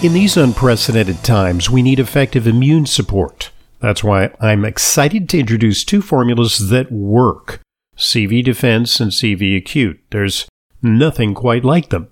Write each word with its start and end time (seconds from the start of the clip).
In 0.00 0.12
these 0.12 0.36
unprecedented 0.36 1.24
times, 1.24 1.68
we 1.68 1.82
need 1.82 1.98
effective 1.98 2.46
immune 2.46 2.86
support. 2.86 3.50
That's 3.80 4.04
why 4.04 4.30
I'm 4.40 4.64
excited 4.64 5.28
to 5.28 5.40
introduce 5.40 5.82
two 5.82 6.02
formulas 6.02 6.68
that 6.68 6.92
work 6.92 7.60
CV 7.96 8.44
Defense 8.44 9.00
and 9.00 9.10
CV 9.10 9.56
Acute. 9.56 10.00
There's 10.10 10.46
nothing 10.80 11.34
quite 11.34 11.64
like 11.64 11.88
them. 11.88 12.06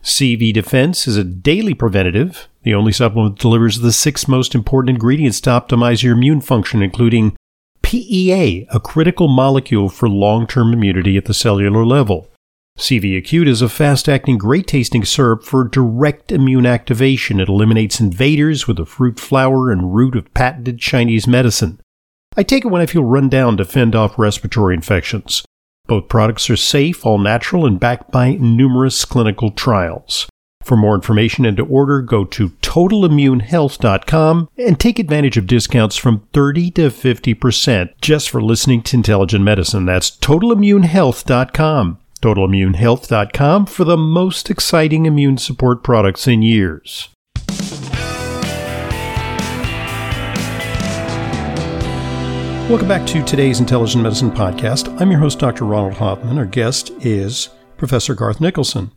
CV 0.00 0.54
Defense 0.54 1.08
is 1.08 1.16
a 1.16 1.24
daily 1.24 1.74
preventative. 1.74 2.46
The 2.62 2.74
only 2.74 2.92
supplement 2.92 3.34
that 3.34 3.42
delivers 3.42 3.80
the 3.80 3.92
six 3.92 4.28
most 4.28 4.54
important 4.54 4.90
ingredients 4.90 5.40
to 5.40 5.50
optimize 5.50 6.04
your 6.04 6.14
immune 6.14 6.40
function, 6.40 6.84
including 6.84 7.34
PEA, 7.82 8.68
a 8.70 8.78
critical 8.78 9.26
molecule 9.26 9.88
for 9.88 10.08
long 10.08 10.46
term 10.46 10.72
immunity 10.72 11.16
at 11.16 11.24
the 11.24 11.34
cellular 11.34 11.84
level. 11.84 12.28
CV 12.76 13.16
Acute 13.16 13.46
is 13.46 13.62
a 13.62 13.68
fast 13.68 14.08
acting, 14.08 14.36
great 14.36 14.66
tasting 14.66 15.04
syrup 15.04 15.44
for 15.44 15.62
direct 15.62 16.32
immune 16.32 16.66
activation. 16.66 17.38
It 17.38 17.48
eliminates 17.48 18.00
invaders 18.00 18.66
with 18.66 18.78
the 18.78 18.84
fruit 18.84 19.20
flower 19.20 19.70
and 19.70 19.94
root 19.94 20.16
of 20.16 20.34
patented 20.34 20.80
Chinese 20.80 21.28
medicine. 21.28 21.80
I 22.36 22.42
take 22.42 22.64
it 22.64 22.68
when 22.68 22.82
I 22.82 22.86
feel 22.86 23.04
run 23.04 23.28
down 23.28 23.56
to 23.58 23.64
fend 23.64 23.94
off 23.94 24.18
respiratory 24.18 24.74
infections. 24.74 25.44
Both 25.86 26.08
products 26.08 26.50
are 26.50 26.56
safe, 26.56 27.06
all 27.06 27.18
natural, 27.18 27.64
and 27.64 27.78
backed 27.78 28.10
by 28.10 28.34
numerous 28.34 29.04
clinical 29.04 29.52
trials. 29.52 30.26
For 30.64 30.76
more 30.76 30.94
information 30.94 31.46
and 31.46 31.56
to 31.58 31.64
order, 31.64 32.02
go 32.02 32.24
to 32.24 32.48
totalimmunehealth.com 32.50 34.48
and 34.58 34.80
take 34.80 34.98
advantage 34.98 35.36
of 35.36 35.46
discounts 35.46 35.96
from 35.96 36.26
30 36.32 36.70
to 36.72 36.88
50% 36.88 37.90
just 38.00 38.30
for 38.30 38.42
listening 38.42 38.82
to 38.82 38.96
Intelligent 38.96 39.44
Medicine. 39.44 39.84
That's 39.86 40.10
totalimmunehealth.com 40.10 41.98
totalimmunehealth.com 42.24 43.66
for 43.66 43.84
the 43.84 43.98
most 43.98 44.48
exciting 44.48 45.04
immune 45.04 45.36
support 45.36 45.82
products 45.82 46.26
in 46.26 46.40
years. 46.40 47.10
Welcome 52.66 52.88
back 52.88 53.06
to 53.08 53.22
today's 53.24 53.60
Intelligent 53.60 54.02
Medicine 54.02 54.30
podcast. 54.30 54.98
I'm 54.98 55.10
your 55.10 55.20
host, 55.20 55.38
Dr. 55.38 55.66
Ronald 55.66 55.98
Hoffman. 55.98 56.38
Our 56.38 56.46
guest 56.46 56.90
is 57.02 57.50
Professor 57.76 58.14
Garth 58.14 58.38
Nicolson. 58.38 58.90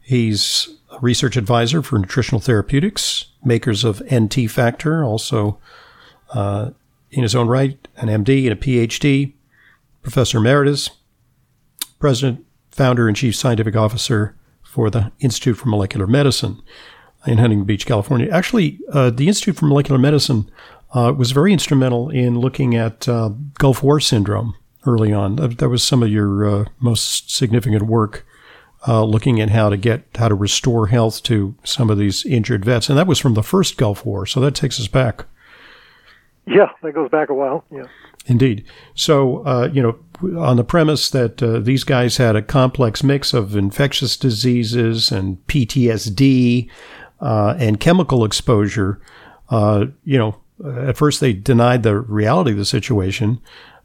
He's 0.00 0.74
a 0.90 0.98
research 1.00 1.36
advisor 1.36 1.82
for 1.82 1.98
nutritional 1.98 2.40
therapeutics, 2.40 3.26
makers 3.44 3.84
of 3.84 4.02
NT 4.10 4.50
Factor, 4.50 5.04
also 5.04 5.58
uh, 6.32 6.70
in 7.10 7.24
his 7.24 7.34
own 7.34 7.46
right, 7.46 7.86
an 7.98 8.08
MD 8.08 8.50
and 8.50 8.52
a 8.54 8.56
PhD, 8.56 9.34
Professor 10.02 10.38
Emeritus, 10.38 10.88
President 11.98 12.43
founder 12.74 13.06
and 13.06 13.16
chief 13.16 13.36
scientific 13.36 13.76
officer 13.76 14.36
for 14.62 14.90
the 14.90 15.12
Institute 15.20 15.56
for 15.56 15.68
Molecular 15.68 16.06
Medicine 16.06 16.60
in 17.26 17.38
Huntington 17.38 17.64
Beach, 17.64 17.86
California. 17.86 18.28
Actually, 18.30 18.80
uh, 18.92 19.10
the 19.10 19.28
Institute 19.28 19.56
for 19.56 19.66
Molecular 19.66 19.98
Medicine 19.98 20.50
uh, 20.92 21.12
was 21.16 21.30
very 21.30 21.52
instrumental 21.52 22.10
in 22.10 22.38
looking 22.38 22.74
at 22.74 23.08
uh, 23.08 23.30
Gulf 23.58 23.82
War 23.82 24.00
syndrome 24.00 24.56
early 24.86 25.12
on. 25.12 25.36
That, 25.36 25.58
that 25.58 25.68
was 25.68 25.82
some 25.82 26.02
of 26.02 26.08
your 26.08 26.46
uh, 26.46 26.64
most 26.80 27.30
significant 27.30 27.84
work. 27.84 28.26
Uh, 28.86 29.02
looking 29.02 29.40
at 29.40 29.48
how 29.48 29.70
to 29.70 29.78
get 29.78 30.04
how 30.16 30.28
to 30.28 30.34
restore 30.34 30.88
health 30.88 31.22
to 31.22 31.54
some 31.64 31.88
of 31.88 31.96
these 31.96 32.26
injured 32.26 32.66
vets, 32.66 32.90
and 32.90 32.98
that 32.98 33.06
was 33.06 33.18
from 33.18 33.32
the 33.32 33.42
first 33.42 33.78
Gulf 33.78 34.04
War. 34.04 34.26
So 34.26 34.40
that 34.40 34.54
takes 34.54 34.78
us 34.78 34.88
back. 34.88 35.24
Yeah, 36.46 36.68
that 36.82 36.92
goes 36.92 37.08
back 37.08 37.30
a 37.30 37.34
while. 37.34 37.64
Yeah. 37.72 37.86
Indeed. 38.26 38.64
So, 38.94 39.44
uh, 39.46 39.68
you 39.72 39.82
know, 39.82 39.98
on 40.38 40.56
the 40.56 40.64
premise 40.64 41.10
that 41.10 41.42
uh, 41.42 41.58
these 41.60 41.84
guys 41.84 42.16
had 42.16 42.36
a 42.36 42.42
complex 42.42 43.02
mix 43.02 43.34
of 43.34 43.56
infectious 43.56 44.16
diseases 44.16 45.12
and 45.12 45.44
PTSD 45.46 46.70
uh, 47.20 47.54
and 47.58 47.80
chemical 47.80 48.24
exposure, 48.24 49.00
uh, 49.50 49.86
you 50.04 50.18
know, 50.18 50.40
at 50.64 50.96
first 50.96 51.20
they 51.20 51.32
denied 51.32 51.82
the 51.82 51.98
reality 51.98 52.52
of 52.52 52.58
the 52.58 52.64
situation. 52.64 53.40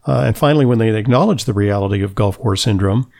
Uh, 0.05 0.23
and 0.27 0.37
finally, 0.37 0.65
when 0.65 0.77
they 0.77 0.95
acknowledged 0.95 1.45
the 1.45 1.53
reality 1.53 2.01
of 2.01 2.15
Gulf 2.15 2.39
War 2.39 2.55
syndrome, 2.55 3.11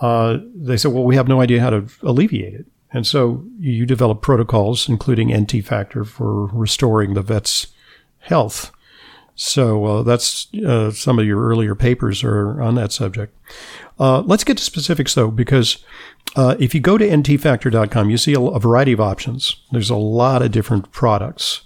uh, 0.00 0.38
they 0.54 0.76
said, 0.76 0.92
well, 0.92 1.04
we 1.04 1.16
have 1.16 1.28
no 1.28 1.40
idea 1.40 1.60
how 1.60 1.70
to 1.70 1.86
alleviate 2.02 2.54
it. 2.54 2.66
And 2.92 3.06
so 3.06 3.44
you 3.58 3.86
develop 3.86 4.20
protocols, 4.20 4.88
including 4.88 5.34
NT 5.34 5.64
factor, 5.64 6.04
for 6.04 6.46
restoring 6.46 7.14
the 7.14 7.22
vet's 7.22 7.68
health. 8.18 8.72
So 9.42 9.86
uh, 9.86 10.02
that's 10.02 10.48
uh, 10.54 10.90
some 10.90 11.18
of 11.18 11.24
your 11.24 11.42
earlier 11.42 11.74
papers 11.74 12.22
are 12.22 12.60
on 12.60 12.74
that 12.74 12.92
subject. 12.92 13.34
Uh, 13.98 14.20
let's 14.20 14.44
get 14.44 14.58
to 14.58 14.62
specifics 14.62 15.14
though, 15.14 15.30
because 15.30 15.78
uh, 16.36 16.56
if 16.58 16.74
you 16.74 16.80
go 16.80 16.98
to 16.98 17.08
ntfactor.com, 17.08 18.10
you 18.10 18.18
see 18.18 18.34
a, 18.34 18.40
a, 18.40 18.60
variety 18.60 18.92
of 18.92 19.00
options. 19.00 19.56
There's 19.72 19.88
a 19.88 19.96
lot 19.96 20.42
of 20.42 20.52
different 20.52 20.92
products, 20.92 21.62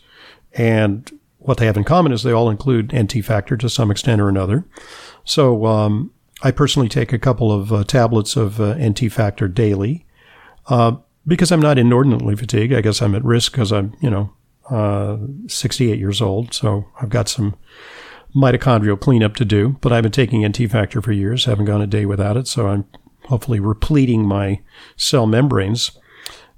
and 0.53 1.11
what 1.41 1.59
they 1.59 1.67
have 1.67 1.77
in 1.77 1.83
common 1.83 2.13
is 2.13 2.23
they 2.23 2.31
all 2.31 2.49
include 2.49 2.95
NT 2.95 3.25
factor 3.25 3.57
to 3.57 3.69
some 3.69 3.91
extent 3.91 4.21
or 4.21 4.29
another. 4.29 4.65
So 5.25 5.67
um, 5.67 6.13
I 6.45 6.53
personally 6.53 6.89
take 6.89 7.13
a 7.13 7.19
couple 7.19 7.51
of 7.51 7.73
uh, 7.73 7.83
tablets 7.83 8.37
of 8.37 8.61
uh, 8.61 8.77
NT 8.79 9.11
factor 9.11 9.49
daily. 9.49 10.07
because 11.27 11.51
I'm 11.51 11.61
not 11.61 11.79
inordinately 11.79 12.37
fatigued, 12.37 12.73
I 12.73 12.83
guess 12.83 13.03
I'm 13.03 13.17
at 13.17 13.25
risk 13.25 13.51
because 13.51 13.73
I'm, 13.73 13.97
you 14.01 14.11
know, 14.11 14.33
uh, 14.71 15.17
68 15.47 15.99
years 15.99 16.21
old, 16.21 16.55
so 16.55 16.87
I've 17.01 17.11
got 17.11 17.29
some 17.29 17.57
mitochondrial 18.35 18.99
cleanup 18.99 19.37
to 19.37 19.45
do. 19.45 19.77
But 19.81 19.93
I've 19.93 20.03
been 20.03 20.13
taking 20.13 20.47
NT 20.47 20.71
factor 20.71 21.01
for 21.01 21.13
years, 21.13 21.45
haven't 21.45 21.67
gone 21.67 21.83
a 21.83 21.87
day 21.87 22.07
without 22.07 22.37
it, 22.37 22.49
so 22.49 22.69
I'm 22.69 22.85
hopefully 23.27 23.61
repleting 23.61 24.27
my 24.27 24.61
cell 24.97 25.27
membranes. 25.27 25.93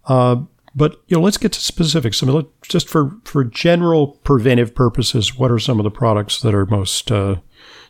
Uh, 0.07 0.37
but 0.75 1.03
you 1.07 1.17
know, 1.17 1.23
let's 1.23 1.39
get 1.39 1.53
to 1.53 1.61
specifics. 1.61 2.23
Mean, 2.23 2.47
just 2.63 2.89
for 2.89 3.17
for 3.25 3.45
general 3.45 4.19
preventive 4.25 4.75
purposes, 4.75 5.39
what 5.39 5.51
are 5.51 5.59
some 5.59 5.81
of 5.81 5.85
the 5.85 5.91
products 5.91 6.41
that 6.43 6.55
are 6.55 6.67
most 6.67 7.11
uh, 7.11 7.37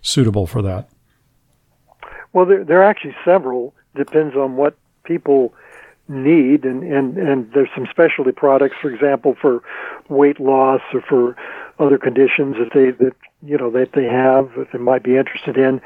suitable 0.03 0.47
for 0.47 0.62
that? 0.62 0.88
Well, 2.32 2.47
there, 2.47 2.65
there 2.65 2.81
are 2.82 2.84
actually 2.84 3.16
several. 3.25 3.75
Depends 3.97 4.37
on 4.37 4.56
what 4.56 4.76
people 5.05 5.55
need 6.09 6.65
and, 6.65 6.83
and, 6.83 7.17
and 7.19 7.50
there's 7.53 7.69
some 7.75 7.87
specialty 7.91 8.33
products 8.33 8.77
for 8.81 8.91
example 8.91 9.37
for 9.41 9.62
weight 10.09 10.39
loss 10.39 10.81
or 10.94 11.00
for 11.00 11.37
other 11.78 11.99
conditions 11.99 12.56
that 12.56 12.71
they 12.72 12.91
that 12.91 13.15
you 13.43 13.56
know 13.59 13.71
that 13.71 13.93
they 13.93 14.05
have 14.05 14.50
that 14.56 14.69
they 14.72 14.78
might 14.78 15.03
be 15.03 15.17
interested 15.17 15.56
in. 15.56 15.81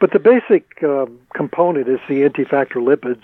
But 0.00 0.12
the 0.12 0.18
basic 0.18 0.82
uh, 0.82 1.06
component 1.34 1.88
is 1.88 2.00
the 2.08 2.26
NT 2.28 2.48
factor 2.48 2.80
lipids. 2.80 3.22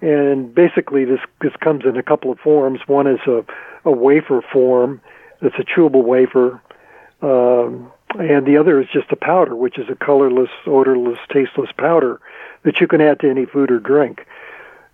And 0.00 0.54
basically 0.54 1.04
this 1.04 1.20
this 1.40 1.54
comes 1.60 1.84
in 1.84 1.96
a 1.96 2.02
couple 2.02 2.30
of 2.30 2.38
forms. 2.38 2.80
One 2.86 3.06
is 3.06 3.20
a, 3.26 3.44
a 3.84 3.90
wafer 3.90 4.42
form. 4.52 5.00
That's 5.40 5.58
a 5.58 5.64
chewable 5.64 6.04
wafer. 6.04 6.60
Um, 7.22 7.90
and 8.18 8.46
the 8.46 8.56
other 8.56 8.80
is 8.80 8.88
just 8.92 9.10
a 9.10 9.16
powder 9.16 9.54
which 9.54 9.78
is 9.78 9.88
a 9.88 9.94
colorless 9.94 10.50
odorless 10.66 11.18
tasteless 11.32 11.70
powder 11.76 12.20
that 12.62 12.80
you 12.80 12.86
can 12.86 13.00
add 13.00 13.20
to 13.20 13.28
any 13.28 13.44
food 13.44 13.70
or 13.70 13.80
drink 13.80 14.26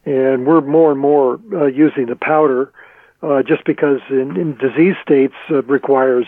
and 0.04 0.47
we're 0.47 0.60
more 0.60 0.91
and 0.91 1.00
more 1.00 1.41
uh, 1.53 1.66
using 1.66 2.06
the 2.06 2.16
powder 2.16 2.72
uh, 3.22 3.42
just 3.42 3.65
because 3.65 4.00
in, 4.10 4.37
in 4.37 4.56
disease 4.56 4.97
states 5.03 5.34
uh, 5.50 5.62
requires 5.62 6.26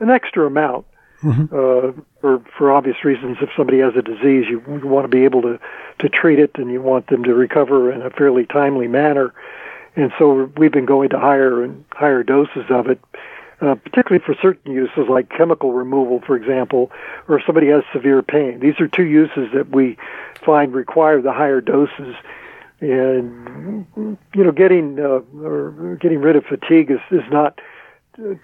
an 0.00 0.10
extra 0.10 0.46
amount 0.46 0.84
mm-hmm. 1.22 1.44
uh, 1.44 2.02
for 2.20 2.42
for 2.56 2.72
obvious 2.72 3.04
reasons. 3.04 3.38
If 3.40 3.50
somebody 3.56 3.78
has 3.78 3.94
a 3.96 4.02
disease, 4.02 4.46
you, 4.48 4.62
you 4.66 4.86
want 4.86 5.04
to 5.04 5.08
be 5.08 5.24
able 5.24 5.42
to 5.42 5.60
to 6.00 6.08
treat 6.08 6.38
it, 6.38 6.52
and 6.56 6.70
you 6.70 6.82
want 6.82 7.08
them 7.08 7.24
to 7.24 7.34
recover 7.34 7.92
in 7.92 8.02
a 8.02 8.10
fairly 8.10 8.46
timely 8.46 8.88
manner. 8.88 9.32
And 9.96 10.12
so 10.18 10.50
we've 10.56 10.72
been 10.72 10.86
going 10.86 11.10
to 11.10 11.18
higher 11.18 11.62
and 11.62 11.84
higher 11.92 12.22
doses 12.22 12.66
of 12.70 12.86
it, 12.88 13.00
uh, 13.60 13.74
particularly 13.76 14.24
for 14.24 14.34
certain 14.40 14.72
uses 14.72 15.08
like 15.08 15.28
chemical 15.28 15.72
removal, 15.72 16.20
for 16.20 16.36
example, 16.36 16.92
or 17.26 17.38
if 17.38 17.46
somebody 17.46 17.68
has 17.68 17.82
severe 17.92 18.22
pain. 18.22 18.60
These 18.60 18.78
are 18.80 18.86
two 18.86 19.06
uses 19.06 19.48
that 19.54 19.70
we 19.70 19.96
find 20.44 20.72
require 20.72 21.20
the 21.20 21.32
higher 21.32 21.60
doses 21.60 22.14
and 22.80 23.86
you 24.34 24.44
know 24.44 24.52
getting 24.52 24.98
uh, 24.98 25.20
or 25.44 25.98
getting 26.00 26.20
rid 26.20 26.36
of 26.36 26.44
fatigue 26.44 26.90
is 26.90 27.00
is 27.10 27.24
not 27.30 27.60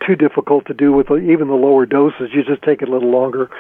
too 0.07 0.15
difficult 0.17 0.67
to 0.67 0.75
do 0.75 0.93
with 0.93 1.11
even 1.11 1.49
the 1.49 1.55
lower 1.55 1.87
doses. 1.87 2.31
You 2.33 2.45
just 2.45 2.63
take 2.63 2.83
it 2.83 2.89
a 2.89 2.93
little 2.93 3.11
longer. 3.11 3.51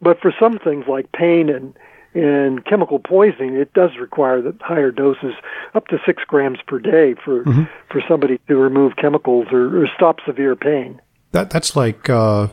But 0.00 0.20
for 0.20 0.32
some 0.38 0.58
things 0.58 0.84
like 0.88 1.10
pain 1.12 1.48
and 1.48 1.74
and 2.14 2.64
chemical 2.64 2.98
poisoning, 2.98 3.54
it 3.54 3.72
does 3.74 3.90
require 4.00 4.40
the 4.40 4.56
higher 4.60 4.90
doses, 4.90 5.34
up 5.74 5.86
to 5.88 5.98
six 6.06 6.22
grams 6.24 6.58
per 6.66 6.78
day, 6.78 7.14
for 7.24 7.44
mm-hmm. 7.44 7.64
for 7.90 8.02
somebody 8.08 8.38
to 8.48 8.56
remove 8.56 8.96
chemicals 8.96 9.46
or, 9.52 9.82
or 9.82 9.88
stop 9.94 10.18
severe 10.26 10.56
pain. 10.56 11.00
That 11.32 11.50
that's 11.50 11.76
like 11.76 12.08
uh, 12.08 12.48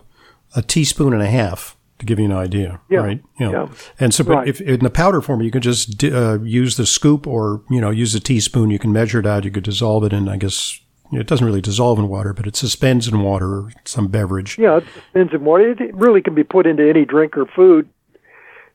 a 0.55 0.61
teaspoon 0.61 1.13
and 1.13 1.21
a 1.21 1.29
half 1.29 1.74
to 1.99 2.05
give 2.05 2.19
you 2.19 2.25
an 2.25 2.33
idea, 2.33 2.79
yeah. 2.89 2.99
right? 2.99 3.23
You 3.39 3.51
know, 3.51 3.69
yeah. 3.69 3.75
And 3.99 4.13
so, 4.13 4.23
right. 4.25 4.47
if 4.47 4.59
in 4.61 4.81
the 4.81 4.89
powder 4.89 5.21
form, 5.21 5.41
you 5.41 5.51
can 5.51 5.61
just 5.61 6.03
uh, 6.03 6.39
use 6.41 6.77
the 6.77 6.85
scoop 6.85 7.25
or 7.25 7.63
you 7.69 7.79
know 7.79 7.89
use 7.89 8.13
a 8.15 8.19
teaspoon. 8.19 8.69
You 8.69 8.79
can 8.79 8.91
measure 8.91 9.19
it 9.19 9.25
out. 9.25 9.45
You 9.45 9.51
could 9.51 9.63
dissolve 9.63 10.03
it 10.03 10.13
in, 10.13 10.27
I 10.27 10.37
guess. 10.37 10.79
it 11.11 11.27
doesn't 11.27 11.45
really 11.45 11.61
dissolve 11.61 11.99
in 11.99 12.09
water, 12.09 12.33
but 12.33 12.47
it 12.47 12.55
suspends 12.55 13.07
in 13.07 13.21
water 13.21 13.47
or 13.47 13.71
some 13.85 14.07
beverage. 14.07 14.57
Yeah, 14.57 14.77
it 14.77 14.85
suspends 14.93 15.33
in 15.33 15.45
water. 15.45 15.71
It 15.71 15.95
really 15.95 16.21
can 16.21 16.35
be 16.35 16.43
put 16.43 16.67
into 16.67 16.87
any 16.87 17.05
drink 17.05 17.37
or 17.37 17.45
food. 17.45 17.87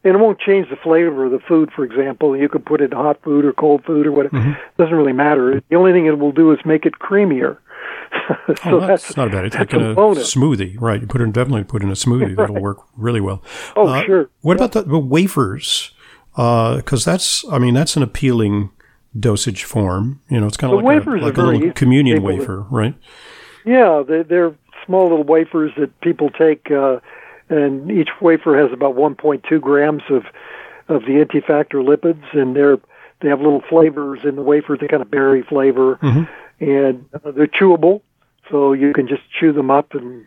and 0.02 0.14
it 0.14 0.18
won't 0.18 0.38
change 0.40 0.70
the 0.70 0.76
flavor 0.76 1.26
of 1.26 1.32
the 1.32 1.40
food. 1.40 1.70
For 1.76 1.84
example, 1.84 2.34
you 2.36 2.48
could 2.48 2.64
put 2.64 2.80
it 2.80 2.92
in 2.92 2.96
hot 2.96 3.20
food 3.22 3.44
or 3.44 3.52
cold 3.52 3.84
food 3.84 4.06
or 4.06 4.12
whatever. 4.12 4.38
Mm-hmm. 4.38 4.52
Doesn't 4.78 4.94
really 4.94 5.12
matter. 5.12 5.62
The 5.68 5.76
only 5.76 5.92
thing 5.92 6.06
it 6.06 6.18
will 6.18 6.32
do 6.32 6.52
is 6.52 6.58
make 6.64 6.86
it 6.86 6.94
creamier. 6.98 7.58
so 8.46 8.54
oh, 8.64 8.80
that's, 8.80 9.04
that's, 9.04 9.16
not 9.16 9.28
a 9.28 9.30
bad. 9.30 9.44
It's 9.44 9.56
like 9.56 9.72
in 9.72 9.82
a, 9.82 9.94
smoothie, 9.94 10.76
right? 10.80 11.00
You 11.00 11.06
put 11.06 11.20
it 11.20 11.32
definitely 11.32 11.64
put 11.64 11.82
in 11.82 11.88
a 11.88 11.94
smoothie. 11.94 12.28
right. 12.28 12.36
That'll 12.36 12.60
work 12.60 12.78
really 12.96 13.20
well. 13.20 13.42
Oh, 13.76 13.86
uh, 13.86 14.04
sure. 14.04 14.30
What 14.40 14.58
yeah. 14.58 14.64
about 14.64 14.72
the, 14.72 14.90
the 14.90 14.98
wafers? 14.98 15.92
Because 16.32 17.06
uh, 17.06 17.12
that's, 17.12 17.44
I 17.50 17.58
mean, 17.58 17.74
that's 17.74 17.96
an 17.96 18.02
appealing 18.02 18.70
dosage 19.18 19.64
form. 19.64 20.20
You 20.28 20.40
know, 20.40 20.46
it's 20.46 20.56
kind 20.56 20.72
of 20.72 20.82
like, 20.82 21.06
a, 21.06 21.10
like 21.10 21.36
a 21.36 21.42
little 21.42 21.72
communion 21.72 22.22
wafer, 22.22 22.66
right? 22.70 22.94
Yeah, 23.64 24.02
they, 24.06 24.22
they're 24.22 24.54
small 24.86 25.08
little 25.08 25.24
wafers 25.24 25.72
that 25.78 26.00
people 26.00 26.30
take, 26.30 26.70
uh, 26.70 27.00
and 27.48 27.90
each 27.90 28.08
wafer 28.20 28.56
has 28.60 28.72
about 28.72 28.96
1.2 28.96 29.60
grams 29.60 30.02
of 30.10 30.24
of 30.88 31.02
the 31.02 31.24
NT 31.24 31.44
factor 31.44 31.78
lipids, 31.78 32.24
and 32.36 32.56
they're 32.56 32.78
they 33.20 33.28
have 33.28 33.40
little 33.40 33.62
flavors 33.68 34.20
in 34.24 34.36
the 34.36 34.42
wafer, 34.42 34.76
the 34.76 34.88
kind 34.88 35.02
of 35.02 35.10
berry 35.10 35.42
flavor, 35.42 35.96
mm-hmm. 35.96 36.24
And 36.60 37.04
uh, 37.14 37.30
they're 37.32 37.46
chewable, 37.46 38.02
so 38.50 38.72
you 38.72 38.92
can 38.92 39.08
just 39.08 39.22
chew 39.38 39.52
them 39.52 39.70
up 39.70 39.94
and 39.94 40.26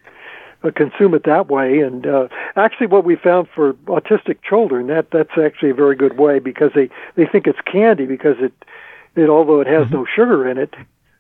uh, 0.64 0.72
consume 0.72 1.14
it 1.14 1.24
that 1.26 1.50
way. 1.50 1.80
And 1.80 2.06
uh, 2.06 2.28
actually, 2.56 2.88
what 2.88 3.06
we 3.06 3.16
found 3.16 3.48
for 3.54 3.74
autistic 3.86 4.38
children 4.48 4.88
that 4.88 5.12
that's 5.12 5.38
actually 5.38 5.72
a 5.72 5.76
very 5.76 5.96
good 5.96 6.18
way 6.18 6.40
because 6.40 6.72
they 6.74 6.90
they 7.16 7.26
think 7.26 7.48
it's 7.48 7.60
candy 7.62 8.06
because 8.06 8.38
it 8.40 8.54
it 9.16 9.30
although 9.30 9.62
it 9.62 9.68
has 9.68 9.86
mm-hmm. 9.86 9.96
no 9.96 10.06
sugar 10.06 10.48
in 10.50 10.58
it, 10.58 10.74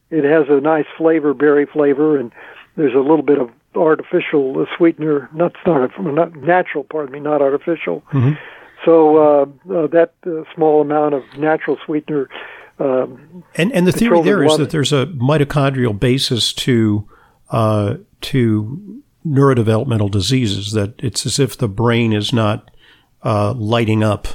it 0.09 0.23
has 0.23 0.45
a 0.49 0.59
nice 0.61 0.85
flavor, 0.97 1.33
berry 1.33 1.65
flavor, 1.65 2.17
and 2.17 2.31
there's 2.75 2.95
a 2.95 2.99
little 2.99 3.23
bit 3.23 3.39
of 3.39 3.49
artificial 3.75 4.61
uh, 4.61 4.65
sweetener, 4.77 5.29
not 5.33 5.53
not, 5.65 5.91
not 5.99 6.35
natural, 6.35 6.83
pardon 6.83 7.13
me, 7.13 7.19
not 7.19 7.41
artificial. 7.41 8.03
Mm-hmm. 8.11 8.33
So 8.85 9.17
uh, 9.17 9.45
uh, 9.73 9.87
that 9.87 10.13
uh, 10.25 10.43
small 10.53 10.81
amount 10.81 11.13
of 11.15 11.23
natural 11.37 11.77
sweetener. 11.85 12.29
Um, 12.83 13.43
and 13.55 13.71
and 13.71 13.87
the 13.87 13.93
theory 13.93 14.21
there 14.21 14.43
is 14.43 14.57
that 14.57 14.71
there's 14.71 14.91
a 14.91 15.05
mitochondrial 15.05 15.97
basis 15.97 16.51
to 16.53 17.07
uh, 17.49 17.95
to 18.21 19.01
neurodevelopmental 19.25 20.11
diseases. 20.11 20.73
That 20.73 20.95
it's 21.01 21.25
as 21.25 21.39
if 21.39 21.57
the 21.57 21.69
brain 21.69 22.11
is 22.11 22.33
not 22.33 22.69
uh, 23.23 23.53
lighting 23.53 24.03
up 24.03 24.27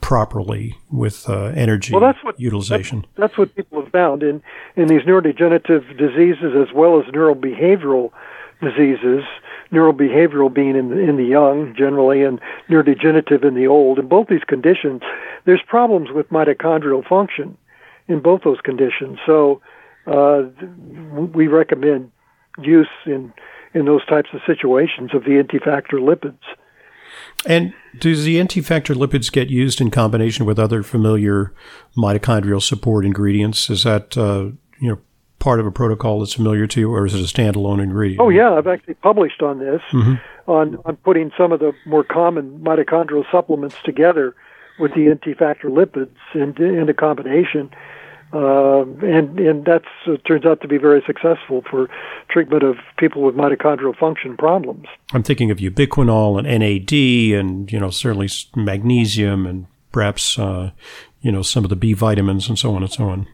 properly 0.00 0.78
with 0.90 1.28
uh, 1.28 1.46
energy 1.54 1.92
well, 1.92 2.00
that's 2.00 2.22
what, 2.22 2.38
utilization. 2.38 3.00
That's, 3.00 3.32
that's, 3.32 3.38
what 3.38 3.54
people 3.54 3.82
have 3.82 3.92
found 3.92 4.22
in, 4.22 4.42
in 4.74 4.88
these 4.88 5.02
neurodegenerative 5.02 5.96
diseases 5.96 6.54
as 6.56 6.74
well 6.74 7.00
as 7.00 7.06
neurobehavioral 7.06 8.10
diseases, 8.60 9.22
neurobehavioral 9.70 10.52
being 10.52 10.74
in 10.74 10.90
the, 10.90 10.98
in 10.98 11.16
the 11.16 11.24
young 11.24 11.74
generally 11.76 12.22
and 12.22 12.40
neurodegenerative 12.68 13.44
in 13.44 13.54
the 13.54 13.68
old. 13.68 14.00
In 14.00 14.08
both 14.08 14.26
these 14.26 14.44
conditions, 14.44 15.02
there's 15.44 15.62
problems 15.66 16.10
with 16.10 16.28
mitochondrial 16.30 17.06
function 17.08 17.56
in 18.12 18.20
both 18.20 18.42
those 18.42 18.60
conditions. 18.60 19.18
So 19.26 19.60
uh, 20.06 20.42
we 21.34 21.46
recommend 21.46 22.10
use 22.58 22.88
in 23.06 23.32
in 23.74 23.86
those 23.86 24.04
types 24.04 24.28
of 24.34 24.40
situations 24.46 25.14
of 25.14 25.24
the 25.24 25.42
NT 25.42 25.62
factor 25.64 25.96
lipids. 25.96 26.42
And 27.46 27.72
does 27.98 28.24
the 28.24 28.42
NT 28.42 28.64
factor 28.64 28.94
lipids 28.94 29.32
get 29.32 29.48
used 29.48 29.80
in 29.80 29.90
combination 29.90 30.44
with 30.44 30.58
other 30.58 30.82
familiar 30.82 31.54
mitochondrial 31.96 32.62
support 32.62 33.06
ingredients? 33.06 33.70
Is 33.70 33.84
that 33.84 34.16
uh, 34.16 34.50
you 34.78 34.90
know 34.90 34.98
part 35.38 35.58
of 35.58 35.66
a 35.66 35.72
protocol 35.72 36.20
that's 36.20 36.34
familiar 36.34 36.66
to 36.66 36.80
you, 36.80 36.92
or 36.92 37.06
is 37.06 37.14
it 37.14 37.20
a 37.20 37.24
standalone 37.24 37.82
ingredient? 37.82 38.20
Oh 38.20 38.28
yeah, 38.28 38.52
I've 38.52 38.66
actually 38.66 38.94
published 38.94 39.42
on 39.42 39.58
this 39.58 39.80
mm-hmm. 39.92 40.50
on 40.50 40.76
on 40.84 40.96
putting 40.96 41.32
some 41.38 41.52
of 41.52 41.60
the 41.60 41.72
more 41.86 42.04
common 42.04 42.60
mitochondrial 42.60 43.24
supplements 43.30 43.76
together 43.84 44.34
with 44.78 44.94
the 44.94 45.08
NT 45.08 45.38
factor 45.38 45.68
lipids 45.68 46.16
into, 46.34 46.64
into 46.64 46.94
combination 46.94 47.70
uh, 48.32 48.82
and 49.02 49.38
and 49.38 49.64
that 49.66 49.82
uh, 50.06 50.16
turns 50.26 50.46
out 50.46 50.60
to 50.62 50.68
be 50.68 50.78
very 50.78 51.02
successful 51.06 51.62
for 51.70 51.90
treatment 52.30 52.62
of 52.62 52.76
people 52.96 53.22
with 53.22 53.34
mitochondrial 53.34 53.96
function 53.96 54.36
problems. 54.36 54.86
I'm 55.12 55.22
thinking 55.22 55.50
of 55.50 55.58
ubiquinol 55.58 56.38
and 56.38 56.46
NAD, 56.48 57.38
and 57.38 57.70
you 57.70 57.78
know 57.78 57.90
certainly 57.90 58.28
magnesium, 58.56 59.46
and 59.46 59.66
perhaps 59.92 60.38
uh, 60.38 60.70
you 61.20 61.30
know 61.30 61.42
some 61.42 61.64
of 61.64 61.70
the 61.70 61.76
B 61.76 61.92
vitamins, 61.92 62.48
and 62.48 62.58
so 62.58 62.74
on 62.74 62.82
and 62.82 62.92
so 62.92 63.04
on. 63.04 63.26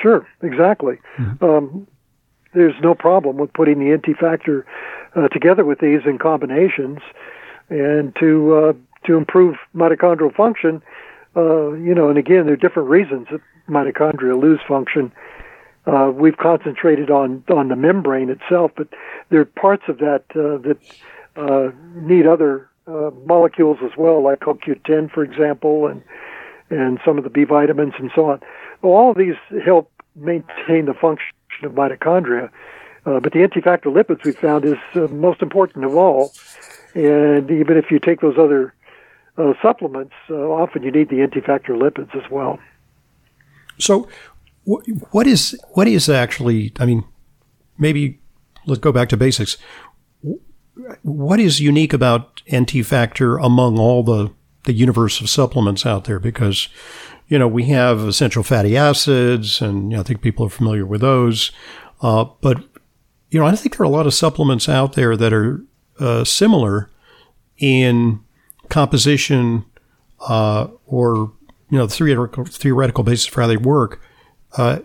Sure, 0.00 0.26
exactly. 0.42 0.98
Mm-hmm. 1.18 1.44
Um, 1.44 1.86
there's 2.54 2.80
no 2.82 2.94
problem 2.94 3.36
with 3.36 3.52
putting 3.52 3.78
the 3.78 3.94
NT 3.94 4.16
factor 4.18 4.64
uh, 5.14 5.28
together 5.28 5.64
with 5.64 5.80
these 5.80 6.00
in 6.06 6.18
combinations, 6.18 7.00
and 7.68 8.16
to 8.16 8.54
uh, 8.54 8.72
to 9.06 9.18
improve 9.18 9.56
mitochondrial 9.74 10.34
function. 10.34 10.82
Uh, 11.36 11.72
you 11.72 11.94
know, 11.94 12.08
and 12.08 12.16
again, 12.16 12.46
there 12.46 12.54
are 12.54 12.56
different 12.56 12.88
reasons 12.88 13.28
mitochondria 13.68 14.40
lose 14.40 14.60
function. 14.66 15.12
Uh, 15.86 16.10
we've 16.12 16.36
concentrated 16.36 17.10
on 17.10 17.42
on 17.48 17.68
the 17.68 17.76
membrane 17.76 18.28
itself, 18.28 18.70
but 18.76 18.88
there 19.30 19.40
are 19.40 19.44
parts 19.44 19.84
of 19.88 19.98
that 19.98 20.24
uh, 20.30 20.58
that 20.58 20.78
uh, 21.36 21.70
need 21.94 22.26
other 22.26 22.68
uh, 22.86 23.10
molecules 23.24 23.78
as 23.82 23.92
well, 23.96 24.22
like 24.22 24.40
CoQ10, 24.40 25.10
for 25.10 25.22
example, 25.22 25.86
and 25.86 26.02
and 26.70 26.98
some 27.04 27.16
of 27.16 27.24
the 27.24 27.30
B 27.30 27.44
vitamins 27.44 27.94
and 27.98 28.10
so 28.14 28.30
on. 28.30 28.40
All 28.82 29.10
of 29.10 29.16
these 29.16 29.36
help 29.64 29.90
maintain 30.14 30.84
the 30.84 30.94
function 30.94 31.32
of 31.62 31.72
mitochondria, 31.72 32.50
uh, 33.06 33.20
but 33.20 33.32
the 33.32 33.42
NT 33.42 33.64
factor 33.64 33.88
lipids 33.88 34.24
we 34.24 34.32
found 34.32 34.66
is 34.66 34.76
uh, 34.94 35.06
most 35.08 35.40
important 35.40 35.86
of 35.86 35.96
all. 35.96 36.32
And 36.94 37.50
even 37.50 37.76
if 37.78 37.90
you 37.90 37.98
take 37.98 38.20
those 38.20 38.36
other 38.38 38.74
supplements, 39.62 40.14
often 40.28 40.82
you 40.82 40.90
need 40.90 41.10
the 41.10 41.24
NT 41.24 41.44
factor 41.44 41.74
lipids 41.74 42.14
as 42.16 42.28
well. 42.30 42.58
So, 43.78 44.08
what 44.64 45.26
is 45.26 45.58
what 45.72 45.88
is 45.88 46.08
actually? 46.08 46.72
I 46.78 46.86
mean, 46.86 47.04
maybe 47.78 48.20
let's 48.66 48.80
go 48.80 48.92
back 48.92 49.08
to 49.10 49.16
basics. 49.16 49.56
What 51.02 51.40
is 51.40 51.60
unique 51.60 51.92
about 51.92 52.42
NT 52.54 52.84
factor 52.84 53.38
among 53.38 53.78
all 53.78 54.02
the 54.02 54.30
the 54.64 54.72
universe 54.72 55.20
of 55.20 55.30
supplements 55.30 55.86
out 55.86 56.04
there? 56.04 56.18
Because 56.18 56.68
you 57.28 57.38
know 57.38 57.48
we 57.48 57.64
have 57.66 58.00
essential 58.00 58.42
fatty 58.42 58.76
acids, 58.76 59.60
and 59.60 59.90
you 59.90 59.96
know, 59.96 60.00
I 60.00 60.04
think 60.04 60.20
people 60.20 60.46
are 60.46 60.50
familiar 60.50 60.84
with 60.84 61.00
those. 61.00 61.50
Uh, 62.02 62.26
but 62.40 62.62
you 63.30 63.40
know, 63.40 63.46
I 63.46 63.54
think 63.56 63.76
there 63.76 63.84
are 63.84 63.90
a 63.90 63.94
lot 63.94 64.06
of 64.06 64.14
supplements 64.14 64.68
out 64.68 64.94
there 64.94 65.16
that 65.16 65.32
are 65.32 65.62
uh, 65.98 66.24
similar 66.24 66.90
in 67.58 68.20
composition 68.68 69.64
uh, 70.20 70.68
or 70.86 71.32
you 71.70 71.78
know, 71.78 71.86
the 71.86 71.94
theoretical, 71.94 72.44
theoretical 72.44 73.04
basis 73.04 73.26
for 73.26 73.42
how 73.42 73.46
they 73.46 73.56
work 73.56 74.00
uh, 74.56 74.80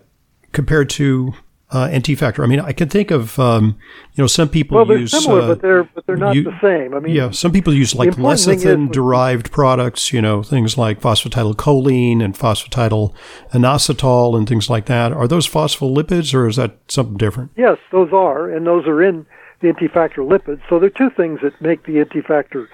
compared 0.52 0.90
to 0.90 1.34
uh, 1.74 1.88
NT 1.88 2.16
factor. 2.16 2.44
I 2.44 2.46
mean, 2.46 2.60
I 2.60 2.72
can 2.72 2.88
think 2.88 3.10
of 3.10 3.36
um, 3.38 3.76
you 4.12 4.22
know 4.22 4.28
some 4.28 4.48
people 4.48 4.76
well, 4.76 4.84
they're 4.86 4.98
use 4.98 5.10
similar, 5.10 5.42
uh, 5.42 5.46
but 5.48 5.62
they're 5.62 5.84
but 5.84 6.06
they're 6.06 6.16
not 6.16 6.34
you, 6.36 6.44
the 6.44 6.56
same. 6.62 6.94
I 6.94 7.00
mean, 7.00 7.14
yeah, 7.14 7.32
some 7.32 7.50
people 7.50 7.74
use 7.74 7.94
like 7.94 8.10
lecithin 8.10 8.92
derived 8.92 9.50
products. 9.50 10.12
You 10.12 10.22
know, 10.22 10.42
things 10.42 10.78
like 10.78 11.00
phosphatidylcholine 11.00 12.22
and 12.22 12.34
phosphatidyl 12.34 13.12
inositol 13.52 14.36
and 14.36 14.48
things 14.48 14.70
like 14.70 14.86
that. 14.86 15.12
Are 15.12 15.26
those 15.26 15.48
phospholipids, 15.48 16.32
or 16.32 16.46
is 16.46 16.56
that 16.56 16.78
something 16.86 17.16
different? 17.16 17.50
Yes, 17.56 17.78
those 17.90 18.12
are, 18.12 18.48
and 18.48 18.66
those 18.66 18.86
are 18.86 19.02
in 19.02 19.26
the 19.60 19.70
NT 19.70 19.90
factor 19.92 20.22
lipids. 20.22 20.60
So 20.68 20.78
there 20.78 20.86
are 20.86 20.90
two 20.90 21.10
things 21.10 21.40
that 21.42 21.60
make 21.60 21.84
the 21.86 22.00
NT 22.00 22.24
factor 22.24 22.68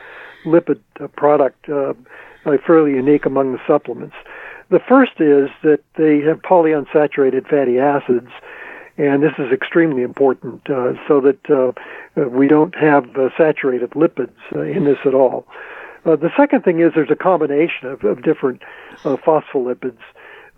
lipid 0.45 0.81
uh, 1.01 1.07
product 1.09 1.69
uh, 1.71 1.95
fairly 2.67 2.93
unique 2.93 3.27
among 3.27 3.53
the 3.53 3.61
supplements. 3.67 4.17
The 4.71 4.81
first 4.89 5.13
is 5.19 5.51
that 5.63 5.81
they 5.97 6.21
have 6.21 6.43
polyunsaturated 6.43 7.49
fatty 7.49 7.79
acids, 7.79 8.31
and 8.97 9.23
this 9.23 9.33
is 9.39 9.53
extremely 9.53 10.03
important 10.03 10.69
uh, 10.71 10.93
so 11.09 11.21
that 11.21 11.39
uh, 11.51 11.73
uh 12.21 12.29
we 12.29 12.47
don't 12.47 12.75
have 12.77 13.05
uh, 13.17 13.31
saturated 13.37 13.91
lipids 13.91 14.37
uh, 14.55 14.61
in 14.61 14.85
this 14.85 14.99
at 15.05 15.15
all. 15.15 15.47
the 16.05 16.31
second 16.37 16.63
thing 16.63 16.81
is 16.81 16.93
there's 16.95 17.11
a 17.11 17.17
combination 17.17 17.89
of, 17.89 18.05
of 18.05 18.23
different 18.23 18.63
phospholipids. 19.03 19.99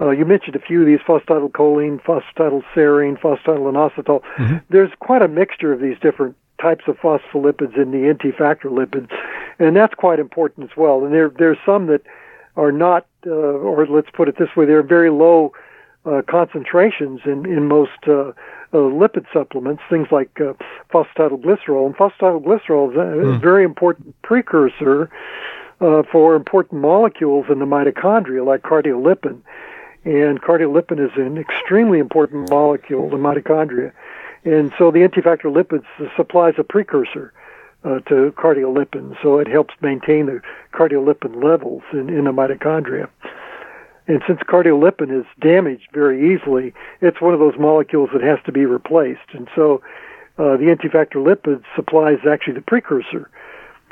you 0.00 0.24
mentioned 0.26 0.56
a 0.56 0.60
few 0.60 0.80
of 0.80 0.86
these 0.86 1.00
phosphatidylcholine, 1.08 2.02
phosphatidylserine, 2.02 3.18
phosphatidylinositol. 3.18 4.20
Mm-hmm. 4.36 4.56
There's 4.68 4.90
quite 5.00 5.22
a 5.22 5.28
mixture 5.28 5.72
of 5.72 5.80
these 5.80 5.98
different 6.00 6.36
types 6.62 6.84
of 6.86 6.96
phospholipids 6.98 7.76
in 7.76 7.90
the 7.90 8.12
NT 8.12 8.36
factor 8.36 8.70
lipids, 8.70 9.10
and 9.58 9.76
that's 9.76 9.94
quite 9.94 10.20
important 10.20 10.70
as 10.70 10.76
well. 10.76 11.04
And 11.04 11.12
there 11.12 11.30
there's 11.36 11.58
some 11.66 11.86
that 11.88 12.02
are 12.56 12.72
not, 12.72 13.06
uh, 13.26 13.30
or 13.30 13.86
let's 13.86 14.10
put 14.12 14.28
it 14.28 14.38
this 14.38 14.54
way, 14.56 14.66
they're 14.66 14.82
very 14.82 15.10
low 15.10 15.52
uh, 16.04 16.22
concentrations 16.28 17.20
in 17.24 17.46
in 17.46 17.66
most 17.68 17.98
uh, 18.06 18.32
uh, 18.74 18.78
lipid 18.78 19.26
supplements, 19.32 19.82
things 19.90 20.08
like 20.10 20.40
uh, 20.40 20.54
phosphatidylglycerol. 20.92 21.86
And 21.86 21.96
phosphatidylglycerol 21.96 22.90
is 22.90 22.96
a 22.96 23.36
mm. 23.36 23.40
very 23.40 23.64
important 23.64 24.14
precursor 24.22 25.10
uh, 25.80 26.02
for 26.10 26.34
important 26.34 26.80
molecules 26.80 27.46
in 27.50 27.58
the 27.58 27.66
mitochondria, 27.66 28.44
like 28.46 28.62
cardiolipin. 28.62 29.40
And 30.04 30.40
cardiolipin 30.40 31.04
is 31.04 31.12
an 31.16 31.38
extremely 31.38 31.98
important 31.98 32.50
molecule 32.50 33.14
in 33.14 33.20
mitochondria. 33.20 33.92
And 34.44 34.72
so 34.78 34.90
the 34.90 35.06
NT 35.06 35.22
factor 35.22 35.48
lipids 35.48 35.84
supplies 36.16 36.54
a 36.58 36.64
precursor 36.64 37.32
uh, 37.84 38.00
to 38.00 38.32
cardiolipin, 38.36 39.16
so 39.22 39.38
it 39.38 39.48
helps 39.48 39.74
maintain 39.80 40.26
the 40.26 40.40
cardiolipin 40.72 41.42
levels 41.42 41.82
in, 41.92 42.08
in 42.08 42.24
the 42.24 42.32
mitochondria. 42.32 43.08
And 44.08 44.22
since 44.26 44.40
cardiolipin 44.40 45.16
is 45.16 45.26
damaged 45.40 45.88
very 45.92 46.34
easily, 46.34 46.74
it's 47.00 47.20
one 47.20 47.34
of 47.34 47.40
those 47.40 47.54
molecules 47.58 48.10
that 48.12 48.22
has 48.22 48.38
to 48.46 48.52
be 48.52 48.66
replaced. 48.66 49.30
And 49.32 49.48
so 49.54 49.80
uh, 50.38 50.56
the 50.56 50.72
NT 50.72 50.90
factor 50.90 51.18
lipid 51.18 51.62
supplies 51.76 52.18
actually 52.28 52.54
the 52.54 52.62
precursor 52.62 53.30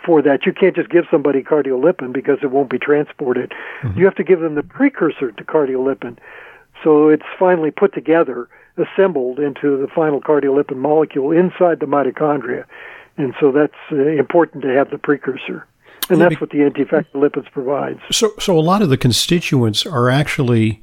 for 0.04 0.22
that. 0.22 0.46
You 0.46 0.52
can't 0.52 0.74
just 0.74 0.90
give 0.90 1.04
somebody 1.10 1.42
cardiolipin 1.42 2.12
because 2.12 2.38
it 2.42 2.50
won't 2.50 2.70
be 2.70 2.78
transported. 2.78 3.52
Mm-hmm. 3.82 3.98
You 3.98 4.04
have 4.04 4.16
to 4.16 4.24
give 4.24 4.40
them 4.40 4.54
the 4.54 4.62
precursor 4.62 5.30
to 5.30 5.44
cardiolipin. 5.44 6.18
So 6.82 7.08
it's 7.08 7.26
finally 7.38 7.70
put 7.70 7.94
together, 7.94 8.48
assembled 8.80 9.38
into 9.38 9.76
the 9.76 9.88
final 9.94 10.20
cardiolipin 10.20 10.76
molecule 10.76 11.30
inside 11.30 11.80
the 11.80 11.86
mitochondria. 11.86 12.64
And 13.16 13.34
so 13.40 13.52
that's 13.52 13.74
uh, 13.92 13.96
important 13.96 14.62
to 14.62 14.68
have 14.68 14.90
the 14.90 14.98
precursor. 14.98 15.66
And 16.08 16.18
yeah, 16.18 16.28
that's 16.28 16.40
what 16.40 16.50
the 16.50 16.64
NT 16.64 16.88
factor 16.88 17.18
lipids 17.18 17.50
provides. 17.52 18.00
So, 18.10 18.32
so 18.38 18.58
a 18.58 18.60
lot 18.60 18.82
of 18.82 18.88
the 18.88 18.96
constituents 18.96 19.86
are 19.86 20.08
actually 20.08 20.80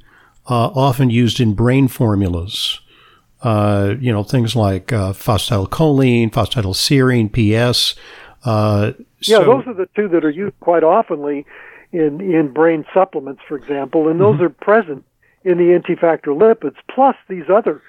uh, 0.48 0.68
often 0.68 1.10
used 1.10 1.40
in 1.40 1.54
brain 1.54 1.88
formulas. 1.88 2.80
Uh, 3.42 3.94
you 4.00 4.12
know, 4.12 4.24
things 4.24 4.56
like 4.56 4.92
uh, 4.92 5.12
phosphatidylcholine, 5.12 6.30
phosphatidylserine, 6.30 7.30
PS. 7.30 7.94
Uh, 8.44 8.92
yeah, 9.20 9.40
those 9.40 9.64
are 9.66 9.74
the 9.74 9.88
two 9.94 10.08
that 10.08 10.24
are 10.24 10.30
used 10.30 10.58
quite 10.60 10.82
oftenly 10.82 11.44
in 11.92 12.20
in 12.20 12.52
brain 12.52 12.84
supplements, 12.92 13.42
for 13.46 13.56
example, 13.56 14.08
and 14.08 14.20
those 14.20 14.36
mm-hmm. 14.36 14.44
are 14.44 14.48
present 14.48 15.04
in 15.48 15.58
the 15.58 15.78
NT 15.78 15.98
factor 15.98 16.30
lipids, 16.30 16.76
plus 16.94 17.16
these 17.28 17.44
other 17.52 17.82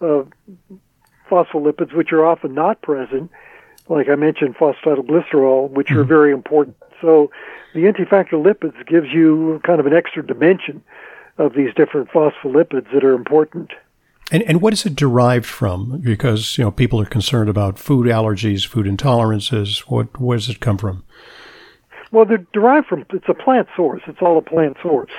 uh, 0.00 0.22
phospholipids, 1.30 1.94
which 1.94 2.12
are 2.12 2.24
often 2.24 2.54
not 2.54 2.80
present, 2.82 3.30
like 3.88 4.08
I 4.08 4.14
mentioned, 4.14 4.56
phosphatidylglycerol, 4.56 5.70
which 5.70 5.88
mm-hmm. 5.88 5.98
are 5.98 6.04
very 6.04 6.32
important. 6.32 6.76
So 7.00 7.30
the 7.74 7.88
NT 7.88 8.08
factor 8.08 8.36
lipids 8.36 8.86
gives 8.86 9.08
you 9.12 9.60
kind 9.64 9.80
of 9.80 9.86
an 9.86 9.92
extra 9.92 10.24
dimension 10.24 10.82
of 11.38 11.54
these 11.54 11.74
different 11.74 12.10
phospholipids 12.10 12.92
that 12.92 13.04
are 13.04 13.14
important. 13.14 13.72
And, 14.30 14.42
and 14.44 14.62
what 14.62 14.72
is 14.72 14.86
it 14.86 14.94
derived 14.94 15.46
from? 15.46 16.00
Because 16.00 16.56
you 16.56 16.64
know 16.64 16.70
people 16.70 17.00
are 17.00 17.06
concerned 17.06 17.50
about 17.50 17.78
food 17.78 18.06
allergies, 18.06 18.66
food 18.66 18.86
intolerances. 18.86 19.80
What 19.80 20.20
where 20.20 20.38
does 20.38 20.48
it 20.48 20.60
come 20.60 20.78
from? 20.78 21.04
Well, 22.12 22.26
they're 22.26 22.46
derived 22.52 22.86
from 22.86 23.04
it's 23.12 23.28
a 23.28 23.34
plant 23.34 23.68
source. 23.74 24.02
It's 24.06 24.22
all 24.22 24.38
a 24.38 24.42
plant 24.42 24.76
source, 24.82 25.10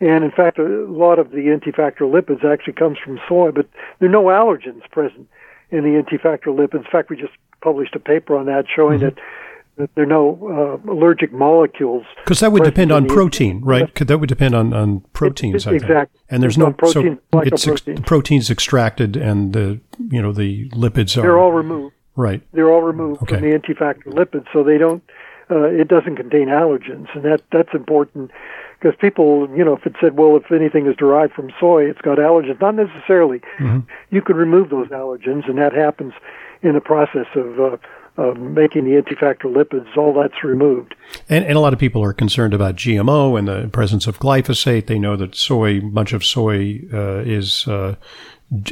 and 0.00 0.24
in 0.24 0.30
fact, 0.30 0.58
a 0.58 0.62
lot 0.62 1.18
of 1.18 1.30
the 1.30 1.50
NT 1.50 1.74
factor 1.74 2.04
lipids 2.04 2.44
actually 2.44 2.74
comes 2.74 2.98
from 3.04 3.18
soy. 3.28 3.50
But 3.50 3.68
there 3.98 4.08
are 4.08 4.12
no 4.12 4.24
allergens 4.24 4.88
present 4.90 5.28
in 5.70 5.82
the 5.84 6.00
NT 6.00 6.20
factor 6.20 6.50
lipids. 6.50 6.84
In 6.86 6.90
fact, 6.90 7.10
we 7.10 7.16
just 7.16 7.32
published 7.60 7.96
a 7.96 8.00
paper 8.00 8.36
on 8.36 8.46
that 8.46 8.66
showing 8.74 9.00
mm-hmm. 9.00 9.16
that 9.76 9.90
there 9.94 10.04
are 10.04 10.06
no 10.06 10.80
uh, 10.86 10.90
allergic 10.90 11.32
molecules. 11.32 12.04
Because 12.24 12.40
that 12.40 12.52
would 12.52 12.64
depend 12.64 12.92
on 12.92 13.06
protein, 13.06 13.60
right? 13.62 13.92
That 13.94 14.18
would 14.18 14.28
depend 14.28 14.54
on, 14.54 14.72
on 14.72 15.00
proteins. 15.12 15.66
It, 15.66 15.72
it, 15.72 15.82
exactly. 15.82 16.20
And 16.28 16.42
there's, 16.42 16.58
no, 16.58 16.72
protein, 16.72 17.18
so 17.32 17.40
it's 17.40 17.66
ex- 17.66 17.80
the 17.82 18.02
protein's 18.02 18.50
extracted, 18.50 19.16
and 19.16 19.52
the 19.52 19.80
you 20.10 20.20
know 20.20 20.32
the 20.32 20.68
lipids 20.70 21.16
are. 21.16 21.22
They're 21.22 21.38
all 21.38 21.52
removed. 21.52 21.94
Right. 22.16 22.42
They're 22.52 22.72
all 22.72 22.82
removed 22.82 23.22
okay. 23.22 23.36
from 23.36 23.48
the 23.48 23.56
NT 23.56 23.78
factor 23.78 24.10
lipids, 24.10 24.46
so 24.52 24.64
they 24.64 24.78
don't. 24.78 25.02
Uh, 25.50 25.62
it 25.62 25.88
doesn't 25.88 26.16
contain 26.16 26.48
allergens, 26.48 27.08
and 27.14 27.24
that 27.24 27.42
that's 27.50 27.72
important 27.72 28.30
because 28.80 28.96
people, 29.00 29.48
you 29.56 29.64
know, 29.64 29.74
if 29.74 29.86
it 29.86 29.94
said, 30.00 30.16
well, 30.16 30.36
if 30.36 30.52
anything 30.52 30.86
is 30.86 30.96
derived 30.96 31.32
from 31.32 31.50
soy, 31.58 31.88
it's 31.88 32.00
got 32.00 32.18
allergens. 32.18 32.60
Not 32.60 32.74
necessarily. 32.74 33.40
Mm-hmm. 33.58 33.80
You 34.10 34.22
can 34.22 34.36
remove 34.36 34.70
those 34.70 34.88
allergens, 34.88 35.48
and 35.48 35.58
that 35.58 35.72
happens 35.72 36.12
in 36.62 36.74
the 36.74 36.80
process 36.80 37.26
of. 37.34 37.60
Uh, 37.60 37.76
uh, 38.18 38.34
making 38.34 38.84
the 38.84 39.00
NT 39.00 39.16
factor 39.16 39.46
lipids, 39.46 39.96
all 39.96 40.12
that's 40.12 40.42
removed. 40.42 40.96
And, 41.28 41.44
and, 41.44 41.56
a 41.56 41.60
lot 41.60 41.72
of 41.72 41.78
people 41.78 42.02
are 42.02 42.12
concerned 42.12 42.52
about 42.52 42.74
GMO 42.74 43.38
and 43.38 43.46
the 43.46 43.68
presence 43.68 44.08
of 44.08 44.18
glyphosate. 44.18 44.86
They 44.88 44.98
know 44.98 45.14
that 45.14 45.36
soy, 45.36 45.80
much 45.80 46.12
of 46.12 46.24
soy 46.24 46.80
uh, 46.92 47.22
is, 47.24 47.68
uh, 47.68 47.94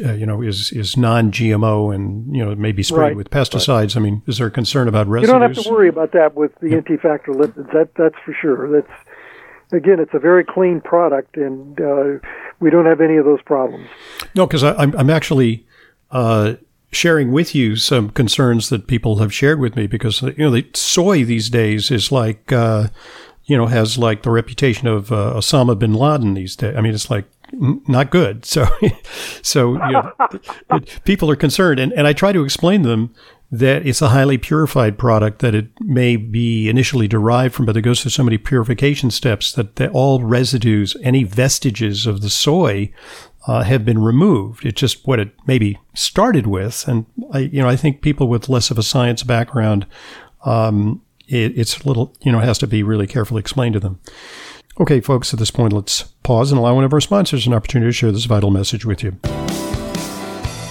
uh 0.04 0.12
you 0.12 0.26
know, 0.26 0.42
is 0.42 0.72
is 0.72 0.96
non-GMO 0.96 1.94
and 1.94 2.34
you 2.34 2.44
know 2.44 2.54
maybe 2.54 2.82
sprayed 2.82 3.00
right. 3.00 3.16
with 3.16 3.30
pesticides. 3.30 3.68
Right. 3.68 3.96
I 3.96 4.00
mean, 4.00 4.22
is 4.26 4.38
there 4.38 4.46
a 4.46 4.50
concern 4.50 4.88
about 4.88 5.06
residues? 5.06 5.34
You 5.34 5.38
don't 5.38 5.54
have 5.54 5.64
to 5.64 5.70
worry 5.70 5.88
about 5.88 6.12
that 6.12 6.34
with 6.34 6.52
the 6.60 6.76
NT 6.76 7.00
factor 7.00 7.32
lipids. 7.32 7.72
That 7.72 7.90
that's 7.96 8.16
for 8.24 8.34
sure. 8.40 8.70
That's 8.72 8.92
again, 9.72 10.00
it's 10.00 10.14
a 10.14 10.18
very 10.18 10.44
clean 10.44 10.80
product, 10.80 11.36
and 11.36 11.80
uh, 11.80 12.26
we 12.60 12.70
don't 12.70 12.86
have 12.86 13.00
any 13.00 13.16
of 13.16 13.24
those 13.24 13.42
problems. 13.42 13.88
No, 14.34 14.46
because 14.46 14.64
I'm 14.64 14.96
I'm 14.96 15.10
actually 15.10 15.66
uh, 16.10 16.54
sharing 16.92 17.32
with 17.32 17.54
you 17.54 17.76
some 17.76 18.10
concerns 18.10 18.68
that 18.70 18.86
people 18.86 19.16
have 19.16 19.32
shared 19.32 19.60
with 19.60 19.76
me 19.76 19.86
because 19.86 20.22
you 20.22 20.34
know 20.38 20.50
the 20.50 20.66
soy 20.74 21.24
these 21.24 21.50
days 21.50 21.90
is 21.90 22.10
like 22.10 22.52
uh, 22.52 22.88
you 23.44 23.56
know 23.56 23.66
has 23.66 23.98
like 23.98 24.22
the 24.22 24.30
reputation 24.30 24.88
of 24.88 25.12
uh, 25.12 25.34
Osama 25.34 25.78
bin 25.78 25.94
Laden 25.94 26.34
these 26.34 26.56
days. 26.56 26.74
I 26.76 26.80
mean, 26.80 26.94
it's 26.94 27.10
like 27.10 27.26
not 27.52 28.10
good. 28.10 28.44
So, 28.44 28.66
so 29.42 29.74
you 29.86 29.92
know, 29.92 30.12
it, 30.72 31.00
people 31.04 31.30
are 31.30 31.36
concerned, 31.36 31.80
and 31.80 31.92
and 31.92 32.06
I 32.06 32.12
try 32.12 32.32
to 32.32 32.44
explain 32.44 32.82
to 32.82 32.88
them 32.88 33.14
that 33.50 33.86
it's 33.86 34.02
a 34.02 34.08
highly 34.08 34.38
purified 34.38 34.98
product 34.98 35.38
that 35.38 35.54
it 35.54 35.68
may 35.80 36.16
be 36.16 36.68
initially 36.68 37.06
derived 37.06 37.54
from, 37.54 37.64
but 37.64 37.76
it 37.76 37.82
goes 37.82 38.02
through 38.02 38.10
so 38.10 38.24
many 38.24 38.38
purification 38.38 39.10
steps 39.10 39.52
that 39.52 39.80
all 39.92 40.20
residues, 40.20 40.96
any 41.02 41.22
vestiges 41.22 42.06
of 42.06 42.22
the 42.22 42.30
soy 42.30 42.92
uh, 43.46 43.62
have 43.62 43.84
been 43.84 44.00
removed. 44.00 44.66
It's 44.66 44.80
just 44.80 45.06
what 45.06 45.20
it 45.20 45.30
maybe 45.46 45.78
started 45.94 46.48
with, 46.48 46.86
and 46.88 47.06
I, 47.32 47.40
you 47.40 47.62
know, 47.62 47.68
I 47.68 47.76
think 47.76 48.02
people 48.02 48.28
with 48.28 48.48
less 48.48 48.70
of 48.70 48.78
a 48.78 48.82
science 48.82 49.22
background, 49.22 49.86
um, 50.44 51.02
it, 51.28 51.56
it's 51.56 51.80
a 51.80 51.88
little, 51.88 52.14
you 52.22 52.32
know, 52.32 52.40
has 52.40 52.58
to 52.58 52.66
be 52.66 52.82
really 52.82 53.06
carefully 53.06 53.40
explained 53.40 53.74
to 53.74 53.80
them. 53.80 54.00
Okay, 54.78 55.00
folks, 55.00 55.32
at 55.32 55.38
this 55.38 55.50
point, 55.50 55.72
let's 55.72 56.02
pause 56.22 56.52
and 56.52 56.58
allow 56.58 56.74
one 56.74 56.84
of 56.84 56.92
our 56.92 57.00
sponsors 57.00 57.46
an 57.46 57.54
opportunity 57.54 57.88
to 57.88 57.92
share 57.92 58.12
this 58.12 58.26
vital 58.26 58.50
message 58.50 58.84
with 58.84 59.02
you. 59.02 59.18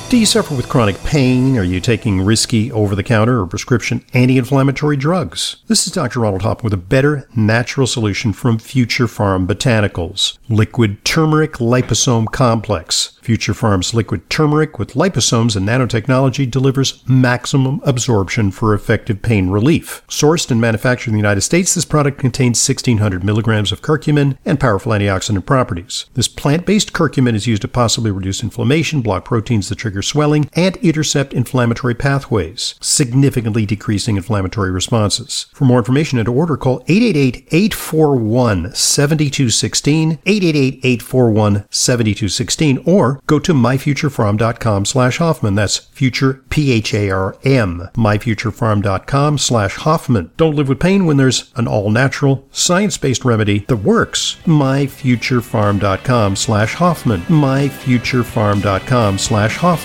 Do 0.08 0.18
you 0.18 0.28
suffer 0.28 0.56
with 0.56 0.70
chronic 0.70 1.04
pain? 1.04 1.58
Are 1.58 1.64
you 1.64 1.80
taking 1.80 2.22
risky 2.22 2.72
over 2.72 2.96
the 2.96 3.02
counter 3.02 3.42
or 3.42 3.48
prescription 3.48 4.06
anti 4.14 4.38
inflammatory 4.38 4.96
drugs? 4.96 5.58
This 5.66 5.88
is 5.88 5.94
Dr. 5.94 6.20
Ronald 6.20 6.44
Hoffman 6.44 6.66
with 6.66 6.74
a 6.74 6.78
better 6.78 7.28
natural 7.36 7.88
solution 7.88 8.32
from 8.32 8.60
Future 8.60 9.08
Pharm 9.08 9.48
Botanicals 9.48 10.38
Liquid 10.48 11.04
Turmeric 11.04 11.54
Liposome 11.54 12.32
Complex. 12.32 13.18
Future 13.24 13.54
Pharm's 13.54 13.96
liquid 13.96 14.30
turmeric 14.30 14.78
with 14.78 14.94
liposomes 14.94 15.56
and 15.56 15.68
nanotechnology 15.68 16.50
delivers 16.50 17.04
maximum 17.10 17.82
absorption 17.84 18.52
for 18.52 18.76
effective 18.76 19.24
pain 19.24 19.50
relief. 19.50 20.04
Sourced 20.08 20.52
and 20.52 20.62
manufactured 20.62 21.10
in 21.10 21.14
the 21.14 21.20
United 21.20 21.42
States, 21.42 21.74
this 21.74 21.86
product 21.86 22.20
contains 22.20 22.70
1600 22.70 23.24
milligrams 23.24 23.72
of 23.72 23.82
curcumin 23.82 24.38
and 24.46 24.60
powerful 24.60 24.92
antioxidant 24.92 25.48
properties. 25.48 26.06
This 26.14 26.28
plant 26.28 26.68
based 26.68 26.94
curcumin 26.94 27.34
is 27.34 27.48
used 27.48 27.64
to 27.64 27.68
possibly 27.68 28.12
reduce 28.12 28.44
inflammation, 28.44 29.02
block 29.02 29.26
proteins 29.26 29.70
that 29.70 29.80
trigger 29.80 29.95
swelling, 30.02 30.50
and 30.54 30.78
intercept 30.78 31.34
inflammatory 31.34 31.96
pathways, 31.96 32.76
significantly 32.82 33.66
decreasing 33.66 34.18
inflammatory 34.18 34.72
responses. 34.72 35.48
For 35.54 35.66
more 35.66 35.80
information 35.80 36.18
and 36.20 36.26
to 36.26 36.34
order, 36.34 36.58
call 36.58 36.84
888 36.88 37.48
841 37.52 38.74
7216, 38.74 40.20
888 40.26 40.80
841 40.84 41.66
7216, 41.70 42.78
or 42.86 43.20
go 43.28 43.40
to 43.40 43.54
myfuturepharm.com 43.54 44.86
slash 44.86 45.18
Hoffman. 45.18 45.56
That's 45.56 45.78
future, 45.78 46.44
P-H-A-R-M, 46.50 47.90
myfuturepharm.com 47.94 49.38
slash 49.38 49.76
Hoffman. 49.76 50.32
Don't 50.38 50.56
live 50.56 50.70
with 50.70 50.80
pain 50.80 51.06
when 51.06 51.18
there's 51.18 51.52
an 51.56 51.68
all-natural, 51.68 52.48
science-based 52.52 53.26
remedy 53.26 53.60
that 53.68 53.78
works. 53.78 54.38
myfuturepharm.com 54.46 56.36
slash 56.36 56.74
Hoffman, 56.76 57.22
myfuturepharm.com 57.22 59.18
slash 59.18 59.58
Hoffman. 59.58 59.85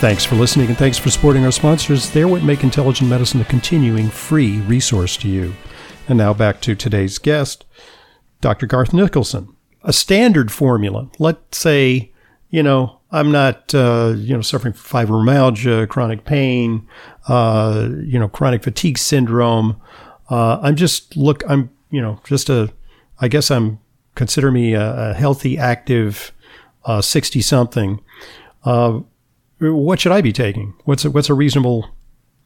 Thanks 0.00 0.24
for 0.24 0.34
listening 0.34 0.68
and 0.68 0.76
thanks 0.76 0.98
for 0.98 1.10
supporting 1.10 1.44
our 1.44 1.52
sponsors. 1.52 2.10
They're 2.10 2.28
what 2.28 2.42
make 2.42 2.64
intelligent 2.64 3.08
medicine 3.08 3.40
a 3.40 3.44
continuing 3.44 4.08
free 4.08 4.58
resource 4.62 5.16
to 5.18 5.28
you. 5.28 5.54
And 6.08 6.18
now 6.18 6.34
back 6.34 6.60
to 6.62 6.74
today's 6.74 7.18
guest, 7.18 7.64
Dr. 8.40 8.66
Garth 8.66 8.90
Nicolson 8.90 9.54
a 9.84 9.92
standard 9.92 10.52
formula. 10.52 11.08
Let's 11.18 11.58
say, 11.58 12.12
you 12.50 12.62
know, 12.62 13.00
I'm 13.10 13.30
not, 13.30 13.74
uh, 13.74 14.14
you 14.16 14.34
know, 14.34 14.42
suffering 14.42 14.72
from 14.72 15.06
fibromyalgia, 15.06 15.88
chronic 15.88 16.24
pain, 16.24 16.86
uh, 17.28 17.88
you 18.04 18.18
know, 18.18 18.28
chronic 18.28 18.62
fatigue 18.62 18.98
syndrome. 18.98 19.80
Uh, 20.30 20.58
I'm 20.62 20.76
just 20.76 21.16
look, 21.16 21.42
I'm, 21.48 21.70
you 21.90 22.00
know, 22.00 22.20
just 22.24 22.48
a, 22.48 22.72
I 23.20 23.28
guess 23.28 23.50
I'm 23.50 23.80
consider 24.14 24.50
me 24.50 24.74
a, 24.74 25.10
a 25.10 25.14
healthy, 25.14 25.58
active, 25.58 26.32
sixty 27.00 27.40
uh, 27.40 27.42
something. 27.42 28.00
Uh, 28.64 29.00
what 29.60 30.00
should 30.00 30.12
I 30.12 30.20
be 30.20 30.32
taking? 30.32 30.74
What's 30.84 31.04
a, 31.04 31.10
what's 31.10 31.28
a 31.28 31.34
reasonable 31.34 31.90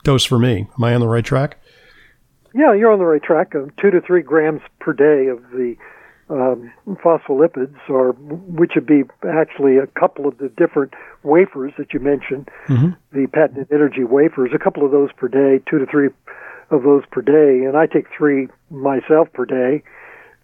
dose 0.05 0.25
for 0.25 0.39
me? 0.39 0.67
Am 0.77 0.85
I 0.85 0.95
on 0.95 1.01
the 1.01 1.09
right 1.09 1.25
track? 1.25 1.59
Yeah, 2.55 2.73
you're 2.75 2.93
on 2.93 2.99
the 2.99 3.05
right 3.05 3.23
track. 3.23 3.55
Of 3.55 3.75
two 3.77 3.91
to 3.91 4.01
three 4.01 4.23
grams 4.23 4.63
per 4.81 4.93
day 4.93 5.27
of 5.29 5.43
the 5.51 5.77
um, 6.29 6.73
phospholipids, 6.89 7.77
or 7.89 8.13
which 8.13 8.73
would 8.75 8.87
be 8.87 9.03
actually 9.29 9.77
a 9.77 9.87
couple 9.87 10.27
of 10.27 10.39
the 10.39 10.49
different 10.57 10.95
wafers 11.23 11.73
that 11.79 11.93
you 11.93 12.01
mentioned, 12.01 12.49
mm-hmm. 12.69 12.91
the 13.13 13.27
patented 13.29 13.69
energy 13.71 14.05
wafers, 14.05 14.51
a 14.55 14.59
couple 14.59 14.85
of 14.85 14.91
those 14.91 15.11
per 15.13 15.29
day, 15.29 15.63
two 15.71 15.79
to 15.79 15.87
three 15.87 16.09
of 16.71 16.83
those 16.83 17.05
per 17.11 17.23
day, 17.23 17.65
and 17.65 17.77
I 17.77 17.87
take 17.87 18.07
three 18.17 18.49
myself 18.71 19.29
per 19.33 19.45
day. 19.45 19.83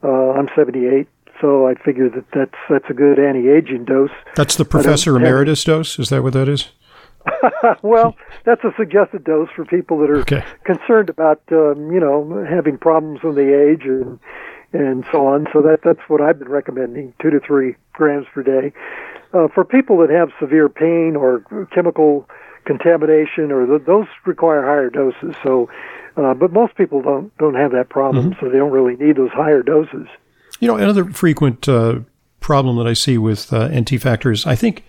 Uh, 0.04 0.32
I'm 0.32 0.48
78, 0.54 1.08
so 1.42 1.66
I 1.68 1.74
figure 1.74 2.08
that 2.08 2.24
that's 2.32 2.54
that's 2.70 2.88
a 2.88 2.94
good 2.94 3.18
anti-aging 3.18 3.84
dose. 3.84 4.10
That's 4.36 4.56
the 4.56 4.64
professor 4.64 5.16
emeritus 5.16 5.62
dose. 5.64 5.98
Is 5.98 6.08
that 6.08 6.22
what 6.22 6.32
that 6.32 6.48
is? 6.48 6.68
well, 7.82 8.16
that's 8.44 8.62
a 8.64 8.72
suggested 8.76 9.24
dose 9.24 9.48
for 9.54 9.64
people 9.64 9.98
that 9.98 10.10
are 10.10 10.20
okay. 10.20 10.44
concerned 10.64 11.10
about 11.10 11.42
um, 11.50 11.92
you 11.92 12.00
know 12.00 12.46
having 12.48 12.78
problems 12.78 13.22
when 13.22 13.34
they 13.34 13.52
age 13.52 13.82
and 13.84 14.18
and 14.72 15.04
so 15.12 15.26
on. 15.26 15.46
So 15.52 15.60
that 15.62 15.80
that's 15.84 16.00
what 16.08 16.20
I've 16.20 16.38
been 16.38 16.48
recommending: 16.48 17.12
two 17.20 17.30
to 17.30 17.40
three 17.40 17.74
grams 17.92 18.26
per 18.32 18.42
day. 18.42 18.72
Uh, 19.34 19.48
for 19.48 19.64
people 19.64 19.98
that 19.98 20.10
have 20.10 20.30
severe 20.38 20.68
pain 20.68 21.16
or 21.16 21.40
chemical 21.74 22.28
contamination, 22.64 23.50
or 23.50 23.66
th- 23.66 23.86
those 23.86 24.06
require 24.26 24.62
higher 24.62 24.90
doses. 24.90 25.34
So, 25.42 25.68
uh, 26.16 26.34
but 26.34 26.52
most 26.52 26.76
people 26.76 27.02
don't 27.02 27.36
don't 27.38 27.54
have 27.54 27.72
that 27.72 27.88
problem, 27.88 28.30
mm-hmm. 28.30 28.40
so 28.40 28.50
they 28.50 28.58
don't 28.58 28.72
really 28.72 28.96
need 28.96 29.16
those 29.16 29.32
higher 29.32 29.62
doses. 29.62 30.06
You 30.62 30.68
know, 30.68 30.76
another 30.76 31.06
frequent 31.06 31.68
uh, 31.68 32.02
problem 32.38 32.76
that 32.76 32.86
I 32.86 32.92
see 32.92 33.18
with 33.18 33.52
uh, 33.52 33.66
NT 33.66 34.00
factors, 34.00 34.46
I 34.46 34.54
think 34.54 34.84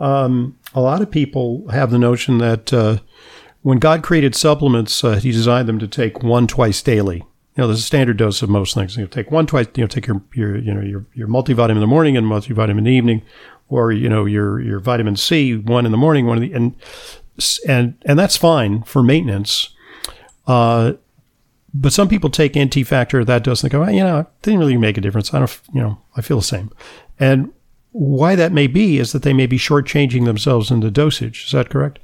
um, 0.00 0.58
a 0.74 0.80
lot 0.80 1.00
of 1.00 1.12
people 1.12 1.68
have 1.68 1.92
the 1.92 1.98
notion 1.98 2.38
that 2.38 2.72
uh, 2.72 2.98
when 3.60 3.78
God 3.78 4.02
created 4.02 4.34
supplements, 4.34 5.04
uh, 5.04 5.14
He 5.20 5.30
designed 5.30 5.68
them 5.68 5.78
to 5.78 5.86
take 5.86 6.24
one 6.24 6.48
twice 6.48 6.82
daily. 6.82 7.18
You 7.18 7.58
know, 7.58 7.68
there's 7.68 7.78
a 7.78 7.82
standard 7.82 8.16
dose 8.16 8.42
of 8.42 8.48
most 8.48 8.74
things. 8.74 8.96
You 8.96 9.02
know, 9.04 9.06
take 9.06 9.30
one 9.30 9.46
twice. 9.46 9.68
You 9.76 9.84
know, 9.84 9.86
take 9.86 10.08
your 10.08 10.20
your 10.34 10.58
you 10.58 10.74
know 10.74 10.80
your 10.80 11.06
your 11.14 11.28
multivitamin 11.28 11.70
in 11.70 11.78
the 11.80 11.86
morning 11.86 12.16
and 12.16 12.26
multivitamin 12.26 12.78
in 12.78 12.82
the 12.82 12.90
evening, 12.90 13.22
or 13.68 13.92
you 13.92 14.08
know 14.08 14.24
your 14.24 14.60
your 14.60 14.80
vitamin 14.80 15.14
C 15.14 15.56
one 15.56 15.86
in 15.86 15.92
the 15.92 15.98
morning, 15.98 16.26
one 16.26 16.42
in 16.42 16.50
the 16.50 16.56
and 16.56 16.74
and 17.68 17.94
and 18.04 18.18
that's 18.18 18.36
fine 18.36 18.82
for 18.82 19.04
maintenance. 19.04 19.68
Uh, 20.48 20.94
but 21.74 21.92
some 21.92 22.08
people 22.08 22.30
take 22.30 22.58
NT 22.58 22.86
factor 22.86 23.24
that 23.24 23.44
doesn't 23.44 23.70
go. 23.70 23.80
Well, 23.80 23.90
you 23.90 24.04
know, 24.04 24.20
it 24.20 24.26
didn't 24.42 24.60
really 24.60 24.76
make 24.76 24.98
a 24.98 25.00
difference. 25.00 25.32
I 25.32 25.38
don't. 25.38 25.60
You 25.72 25.80
know, 25.80 25.98
I 26.16 26.20
feel 26.20 26.38
the 26.38 26.42
same. 26.42 26.70
And 27.18 27.52
why 27.92 28.34
that 28.34 28.52
may 28.52 28.66
be 28.66 28.98
is 28.98 29.12
that 29.12 29.22
they 29.22 29.32
may 29.32 29.46
be 29.46 29.58
shortchanging 29.58 30.24
themselves 30.24 30.70
in 30.70 30.80
the 30.80 30.90
dosage. 30.90 31.44
Is 31.46 31.52
that 31.52 31.70
correct? 31.70 31.98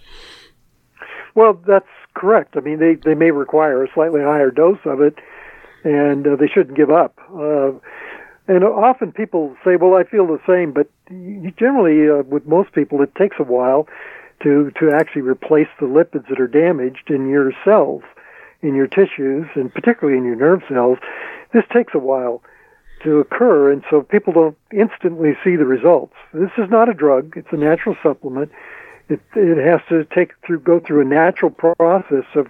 Well, 1.35 1.61
that's 1.67 1.87
correct. 2.15 2.57
I 2.57 2.61
mean, 2.61 2.79
they, 2.79 2.95
they 2.95 3.15
may 3.15 3.31
require 3.31 3.85
a 3.85 3.93
slightly 3.95 4.21
higher 4.21 4.51
dose 4.51 4.79
of 4.85 5.01
it, 5.01 5.15
and 5.85 6.27
uh, 6.27 6.37
they 6.37 6.49
shouldn't 6.49 6.77
give 6.77 6.91
up. 6.91 7.19
Uh, 7.33 7.73
and 8.49 8.65
often 8.65 9.13
people 9.13 9.55
say, 9.65 9.77
"Well, 9.77 9.95
I 9.95 10.05
feel 10.05 10.27
the 10.27 10.41
same," 10.47 10.73
but 10.73 10.89
generally, 11.59 12.09
uh, 12.09 12.23
with 12.23 12.47
most 12.47 12.73
people, 12.73 13.03
it 13.03 13.15
takes 13.15 13.37
a 13.39 13.45
while 13.45 13.87
to 14.43 14.71
to 14.81 14.91
actually 14.95 15.23
replace 15.23 15.69
the 15.81 15.87
lipids 15.87 16.29
that 16.29 16.41
are 16.41 16.49
damaged 16.49 17.11
in 17.11 17.29
your 17.29 17.53
cells, 17.65 18.03
in 18.63 18.75
your 18.75 18.87
tissues, 18.87 19.47
and 19.55 19.73
particularly 19.73 20.19
in 20.19 20.25
your 20.25 20.37
nerve 20.37 20.63
cells. 20.69 20.99
This 21.53 21.65
takes 21.73 21.95
a 21.95 21.99
while 21.99 22.43
to 23.03 23.21
occur, 23.21 23.71
and 23.71 23.85
so 23.89 24.03
people 24.03 24.33
don't 24.33 24.59
instantly 24.73 25.37
see 25.45 25.57
the 25.57 25.65
results. 25.65 26.15
This 26.35 26.51
is 26.59 26.69
not 26.69 26.89
a 26.89 26.95
drug; 26.95 27.35
it's 27.37 27.53
a 27.53 27.57
natural 27.57 27.97
supplement. 28.03 28.51
It 29.09 29.21
it 29.35 29.65
has 29.65 29.81
to 29.89 30.05
take 30.15 30.33
through 30.45 30.61
go 30.61 30.81
through 30.81 31.03
a 31.03 31.05
natural 31.05 31.51
process 31.51 32.25
of 32.35 32.49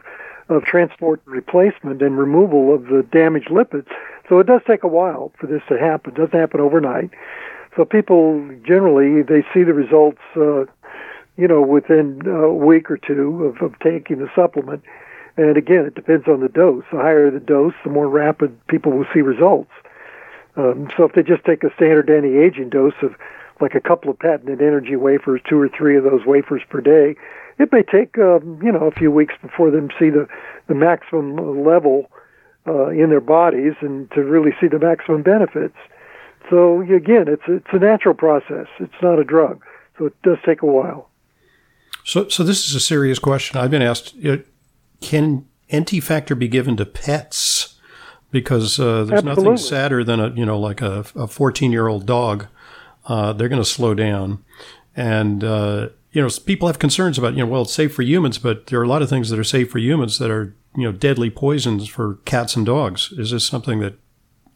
of 0.49 0.65
transport 0.65 1.21
replacement 1.27 2.00
and 2.00 2.19
removal 2.19 2.75
of 2.75 2.87
the 2.87 3.07
damaged 3.12 3.49
lipids. 3.49 3.88
So 4.29 4.38
it 4.38 4.47
does 4.47 4.62
take 4.67 4.83
a 4.83 4.88
while 4.88 5.33
for 5.38 5.47
this 5.47 5.62
to 5.69 5.79
happen. 5.79 6.12
It 6.15 6.19
doesn't 6.19 6.38
happen 6.38 6.61
overnight. 6.61 7.11
So 7.77 7.85
people 7.85 8.49
generally 8.67 9.23
they 9.23 9.43
see 9.55 9.62
the 9.62 9.75
results, 9.75 10.21
uh, 10.37 10.65
you 11.37 11.47
know, 11.47 11.62
within 11.62 12.27
a 12.27 12.53
week 12.53 12.91
or 12.91 12.97
two 12.97 13.45
of, 13.45 13.62
of 13.62 13.79
taking 13.81 14.19
the 14.19 14.31
supplement. 14.35 14.83
And 15.38 15.57
again, 15.57 15.87
it 15.87 15.95
depends 15.95 16.26
on 16.26 16.40
the 16.40 16.49
dose. 16.49 16.83
The 16.90 16.99
higher 16.99 17.30
the 17.30 17.38
dose, 17.38 17.73
the 17.85 17.90
more 17.90 18.09
rapid 18.09 18.59
people 18.66 18.90
will 18.90 19.07
see 19.14 19.21
results. 19.21 19.71
Um, 20.57 20.88
so 20.97 21.04
if 21.04 21.12
they 21.12 21.23
just 21.23 21.45
take 21.45 21.62
a 21.62 21.73
standard 21.76 22.11
anti-aging 22.11 22.71
dose 22.71 23.00
of 23.02 23.14
like 23.61 23.76
a 23.76 23.80
couple 23.80 24.11
of 24.11 24.18
patented 24.18 24.61
energy 24.61 24.97
wafers, 24.97 25.40
two 25.49 25.59
or 25.59 25.68
three 25.68 25.97
of 25.97 26.02
those 26.02 26.26
wafers 26.26 26.62
per 26.68 26.80
day, 26.80 27.14
it 27.59 27.73
may 27.73 27.83
take 27.83 28.18
um, 28.18 28.59
you 28.62 28.73
know 28.73 28.87
a 28.87 28.90
few 28.90 29.13
weeks 29.13 29.34
before 29.41 29.71
them 29.71 29.91
see 29.99 30.10
the 30.10 30.28
the 30.67 30.75
maximum 30.75 31.65
level 31.65 32.10
uh, 32.67 32.89
in 32.89 33.08
their 33.08 33.21
bodies 33.21 33.75
and 33.80 34.10
to 34.10 34.23
really 34.23 34.52
see 34.60 34.67
the 34.67 34.78
maximum 34.80 35.23
benefits. 35.23 35.76
So 36.50 36.80
again, 36.82 37.28
it's 37.28 37.43
it's 37.47 37.67
a 37.73 37.78
natural 37.78 38.15
process. 38.15 38.67
It's 38.80 39.00
not 39.00 39.21
a 39.21 39.25
drug, 39.25 39.65
so 39.99 40.06
it 40.06 40.23
does 40.23 40.39
take 40.45 40.63
a 40.63 40.67
while. 40.67 41.10
So, 42.04 42.28
so 42.28 42.43
this 42.43 42.69
is 42.69 42.75
a 42.75 42.80
serious 42.80 43.21
question. 43.21 43.60
I've 43.60 43.71
been 43.71 43.82
asked: 43.82 44.15
Can 45.00 45.47
NT 45.75 46.02
factor 46.02 46.34
be 46.34 46.49
given 46.49 46.76
to 46.76 46.87
pets? 46.87 47.78
because 48.30 48.78
uh, 48.78 49.04
there's 49.04 49.25
Absolutely. 49.25 49.45
nothing 49.45 49.56
sadder 49.56 50.04
than 50.04 50.21
a 50.21 50.30
you 50.30 50.45
know 50.45 50.58
like 50.58 50.80
a 50.80 51.04
14 51.04 51.73
year 51.73 51.89
old 51.89 52.06
dog. 52.06 52.47
Uh, 53.06 53.32
they're 53.32 53.49
going 53.49 53.63
to 53.63 53.69
slow 53.69 53.95
down, 53.95 54.45
and 54.95 55.43
uh, 55.43 55.89
you 56.13 56.23
know 56.23 56.28
people 56.45 56.69
have 56.69 56.78
concerns 56.78 57.19
about 57.19 57.34
you 57.34 57.41
know 57.41 57.47
well 57.47 57.63
it's 57.63 57.73
safe 57.73 57.95
for 57.95 58.02
humans, 58.02 58.39
but 58.39 58.67
there 58.67 58.80
are 58.80 58.84
a 58.84 58.89
lot 58.89 59.02
of 59.02 59.08
things 59.08 59.30
that 59.30 59.39
are 59.39 59.45
safe 59.45 59.71
for 59.71 59.78
humans 59.78 60.19
that 60.19 60.30
are 60.30 60.54
you 60.76 60.84
know 60.84 60.93
deadly 60.93 61.30
poisons 61.30 61.89
for 61.89 62.17
cats 62.25 62.56
and 62.56 62.67
dogs. 62.67 63.13
Is 63.17 63.30
this 63.30 63.45
something 63.45 63.80
that 63.80 63.95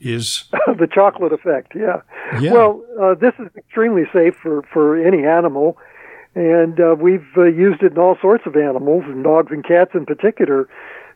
is 0.00 0.44
the 0.66 0.88
chocolate 0.92 1.32
effect? 1.32 1.72
Yeah. 1.74 2.02
yeah. 2.40 2.52
Well, 2.52 2.84
uh, 3.00 3.14
this 3.14 3.32
is 3.38 3.48
extremely 3.56 4.04
safe 4.12 4.34
for 4.42 4.62
for 4.72 4.96
any 5.02 5.24
animal. 5.24 5.78
And 6.34 6.80
uh, 6.80 6.96
we've 6.98 7.26
uh, 7.36 7.44
used 7.44 7.82
it 7.82 7.92
in 7.92 7.98
all 7.98 8.16
sorts 8.20 8.44
of 8.46 8.56
animals, 8.56 9.04
and 9.06 9.22
dogs 9.22 9.52
and 9.52 9.64
cats 9.64 9.90
in 9.94 10.06
particular 10.06 10.68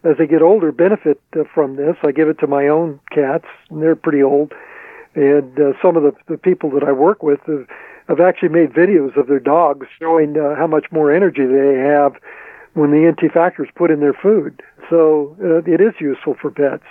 as 0.05 0.17
they 0.19 0.27
get 0.27 0.43
older, 0.43 0.73
benefit 0.73 1.21
uh, 1.35 1.45
from 1.55 1.77
this. 1.77 1.97
I 2.03 2.13
give 2.13 2.29
it 2.29 2.39
to 2.41 2.47
my 2.47 2.69
own 2.69 3.01
cats, 3.11 3.47
and 3.71 3.83
they're 3.83 3.97
pretty 3.97 4.23
old. 4.23 4.53
And 5.15 5.59
uh, 5.59 5.73
some 5.81 5.97
of 5.97 6.03
the, 6.03 6.13
the 6.29 6.37
people 6.37 6.71
that 6.71 6.85
I 6.85 6.93
work 6.93 7.23
with 7.23 7.41
have, 7.47 7.67
have 8.09 8.21
actually 8.21 8.51
made 8.51 8.73
videos 8.73 9.17
of 9.17 9.27
their 9.27 9.41
dogs 9.41 9.87
showing 9.99 10.39
uh, 10.39 10.55
how 10.55 10.67
much 10.67 10.87
more 10.93 11.11
energy 11.11 11.47
they 11.47 11.79
have 11.79 12.15
when 12.75 12.91
the 12.91 13.11
NT 13.11 13.33
factors 13.33 13.69
put 13.75 13.91
in 13.91 14.01
their 14.01 14.13
food. 14.13 14.63
So 14.91 15.37
uh, 15.43 15.71
it 15.71 15.81
is 15.81 15.95
useful 15.99 16.37
for 16.41 16.51
pets. 16.51 16.85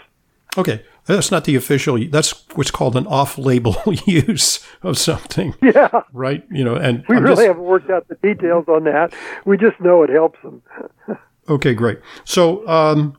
Okay. 0.57 0.83
That's 1.05 1.31
not 1.31 1.45
the 1.45 1.55
official. 1.55 1.99
That's 2.09 2.31
what's 2.55 2.71
called 2.71 2.95
an 2.95 3.05
off-label 3.07 3.75
use 4.05 4.65
of 4.81 4.97
something. 4.97 5.53
Yeah. 5.61 6.01
Right. 6.13 6.45
You 6.51 6.63
know, 6.63 6.75
and 6.75 7.03
we 7.09 7.17
I'm 7.17 7.23
really 7.23 7.35
just, 7.35 7.47
haven't 7.47 7.63
worked 7.63 7.89
out 7.89 8.07
the 8.07 8.15
details 8.15 8.65
on 8.67 8.83
that. 8.85 9.13
We 9.45 9.57
just 9.57 9.79
know 9.79 10.03
it 10.03 10.09
helps 10.09 10.41
them. 10.41 10.61
Okay, 11.47 11.75
great. 11.75 11.99
So 12.23 12.67
um, 12.67 13.15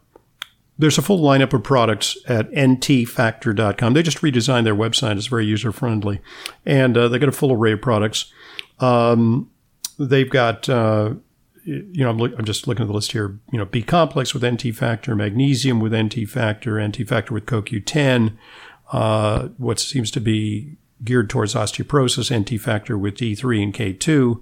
there's 0.78 0.98
a 0.98 1.02
full 1.02 1.20
lineup 1.20 1.52
of 1.52 1.62
products 1.62 2.16
at 2.26 2.50
ntfactor.com. 2.50 3.94
They 3.94 4.02
just 4.02 4.18
redesigned 4.18 4.64
their 4.64 4.74
website. 4.74 5.16
It's 5.16 5.28
very 5.28 5.46
user 5.46 5.70
friendly. 5.70 6.20
And 6.64 6.96
uh, 6.98 7.06
they 7.06 7.20
got 7.20 7.28
a 7.28 7.32
full 7.32 7.52
array 7.52 7.70
of 7.72 7.82
products. 7.82 8.32
Um, 8.80 9.48
they've 9.96 10.28
got, 10.28 10.68
uh, 10.68 11.14
you 11.66 12.04
know, 12.04 12.10
I'm, 12.10 12.20
I'm, 12.20 12.44
just 12.44 12.68
looking 12.68 12.84
at 12.84 12.86
the 12.86 12.94
list 12.94 13.12
here, 13.12 13.38
you 13.50 13.58
know, 13.58 13.64
B 13.64 13.82
complex 13.82 14.32
with 14.32 14.44
NT 14.44 14.74
factor, 14.74 15.16
magnesium 15.16 15.80
with 15.80 15.94
NT 15.94 16.28
factor, 16.28 16.80
NT 16.80 17.08
factor 17.08 17.34
with 17.34 17.46
CoQ10, 17.46 18.36
uh, 18.92 19.48
what 19.58 19.80
seems 19.80 20.10
to 20.12 20.20
be 20.20 20.76
geared 21.02 21.28
towards 21.28 21.54
osteoporosis, 21.54 22.34
NT 22.34 22.60
factor 22.60 22.96
with 22.96 23.16
D3 23.16 23.62
and 23.62 23.74
K2, 23.74 24.40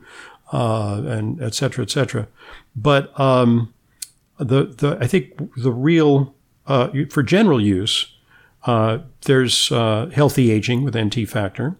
uh, 0.52 1.02
and 1.06 1.42
et 1.42 1.54
cetera, 1.54 1.82
et 1.82 1.90
cetera. 1.90 2.28
But 2.76 3.18
um, 3.18 3.72
the 4.38 4.64
the 4.64 4.98
I 5.00 5.06
think 5.06 5.54
the 5.56 5.72
real 5.72 6.34
uh, 6.66 6.90
for 7.10 7.22
general 7.22 7.60
use, 7.60 8.14
uh, 8.64 8.98
there's 9.22 9.72
uh, 9.72 10.10
healthy 10.12 10.50
aging 10.50 10.84
with 10.84 10.96
NT 10.96 11.28
factor. 11.28 11.76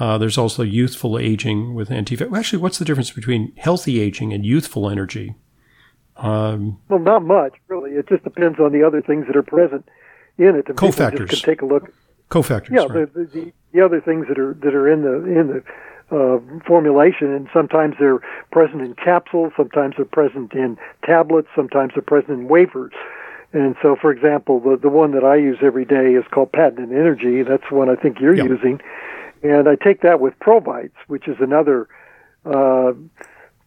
Uh, 0.00 0.16
there's 0.16 0.38
also 0.38 0.62
youthful 0.62 1.18
aging 1.18 1.74
with 1.74 1.92
NT 1.92 2.08
factor. 2.08 2.34
Actually, 2.34 2.62
what's 2.62 2.78
the 2.78 2.86
difference 2.86 3.10
between 3.10 3.52
healthy 3.56 4.00
aging 4.00 4.32
and 4.32 4.46
youthful 4.46 4.88
energy? 4.88 5.36
Um, 6.16 6.80
well, 6.88 6.98
not 6.98 7.22
much 7.22 7.52
really. 7.68 7.92
It 7.92 8.08
just 8.08 8.24
depends 8.24 8.58
on 8.58 8.72
the 8.72 8.82
other 8.82 9.02
things 9.02 9.26
that 9.26 9.36
are 9.36 9.42
present 9.42 9.86
in 10.38 10.56
it. 10.56 10.68
And 10.68 10.76
cofactors. 10.76 11.28
Can 11.28 11.38
take 11.38 11.62
a 11.62 11.66
look. 11.66 11.92
Cofactors. 12.30 12.70
Yeah, 12.70 12.86
right. 12.86 13.12
the, 13.12 13.24
the, 13.24 13.52
the 13.72 13.84
other 13.84 14.00
things 14.00 14.26
that 14.28 14.38
are 14.38 14.54
that 14.54 14.74
are 14.74 14.90
in 14.90 15.02
the 15.02 15.14
in 15.38 15.46
the 15.48 15.62
uh, 16.16 16.40
formulation, 16.66 17.32
and 17.32 17.48
sometimes 17.52 17.94
they're 17.98 18.20
present 18.50 18.82
in 18.82 18.94
capsules, 18.94 19.52
sometimes 19.56 19.94
they're 19.96 20.04
present 20.04 20.52
in 20.54 20.78
tablets, 21.04 21.48
sometimes 21.54 21.92
they're 21.94 22.02
present 22.02 22.40
in 22.40 22.48
wafers. 22.48 22.92
And 23.52 23.76
so, 23.82 23.96
for 24.00 24.10
example, 24.10 24.60
the 24.60 24.76
the 24.76 24.88
one 24.88 25.12
that 25.12 25.24
I 25.24 25.36
use 25.36 25.58
every 25.62 25.84
day 25.84 26.14
is 26.14 26.24
called 26.30 26.52
Patented 26.52 26.90
Energy. 26.90 27.42
That's 27.42 27.70
one 27.70 27.88
I 27.88 27.96
think 27.96 28.20
you're 28.20 28.36
yep. 28.36 28.48
using, 28.48 28.80
and 29.42 29.68
I 29.68 29.76
take 29.76 30.02
that 30.02 30.20
with 30.20 30.38
Provites, 30.40 30.96
which 31.06 31.28
is 31.28 31.36
another 31.40 31.88
uh, 32.44 32.92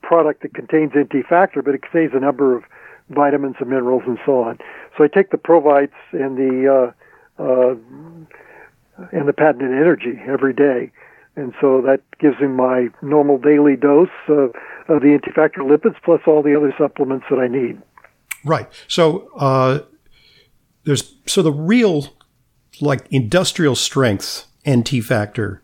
product 0.01 0.41
that 0.43 0.53
contains 0.53 0.91
NT 0.95 1.25
factor, 1.27 1.61
but 1.61 1.73
it 1.73 1.81
contains 1.81 2.11
a 2.13 2.19
number 2.19 2.55
of 2.55 2.63
vitamins 3.09 3.55
and 3.59 3.69
minerals 3.69 4.03
and 4.05 4.17
so 4.25 4.43
on. 4.43 4.59
So 4.97 5.03
I 5.03 5.07
take 5.07 5.31
the 5.31 5.37
Provites 5.37 5.93
and 6.11 6.37
the 6.37 6.93
uh, 7.39 7.43
uh, 7.43 7.75
and 9.11 9.27
the 9.27 9.33
patented 9.33 9.71
energy 9.71 10.19
every 10.27 10.53
day. 10.53 10.91
And 11.35 11.53
so 11.59 11.81
that 11.81 12.01
gives 12.19 12.37
him 12.37 12.55
my 12.55 12.89
normal 13.01 13.39
daily 13.39 13.75
dose 13.75 14.09
of, 14.27 14.53
of 14.87 15.01
the 15.01 15.17
NT 15.17 15.33
factor 15.33 15.61
lipids 15.61 15.95
plus 16.03 16.21
all 16.27 16.43
the 16.43 16.55
other 16.55 16.73
supplements 16.77 17.25
that 17.31 17.39
I 17.39 17.47
need. 17.47 17.81
Right. 18.45 18.67
So 18.87 19.29
uh, 19.35 19.79
there's 20.83 21.15
so 21.25 21.41
the 21.41 21.51
real 21.51 22.13
like 22.81 23.07
industrial 23.09 23.75
strength 23.75 24.45
NT 24.69 25.03
factor, 25.03 25.61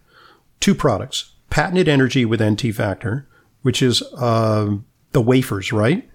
two 0.59 0.75
products: 0.75 1.33
patented 1.49 1.87
energy 1.87 2.25
with 2.25 2.41
NT 2.41 2.73
factor, 2.73 3.27
which 3.61 3.81
is 3.81 4.01
uh, 4.17 4.77
the 5.11 5.21
wafers, 5.21 5.71
right? 5.71 6.09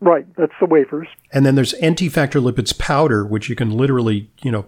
Right. 0.00 0.26
That's 0.36 0.52
the 0.60 0.66
wafers. 0.66 1.08
And 1.32 1.44
then 1.44 1.54
there's 1.56 1.74
NT 1.84 2.12
factor 2.12 2.40
lipids 2.40 2.76
powder, 2.78 3.24
which 3.24 3.48
you 3.48 3.56
can 3.56 3.70
literally, 3.70 4.30
you 4.42 4.52
know, 4.52 4.66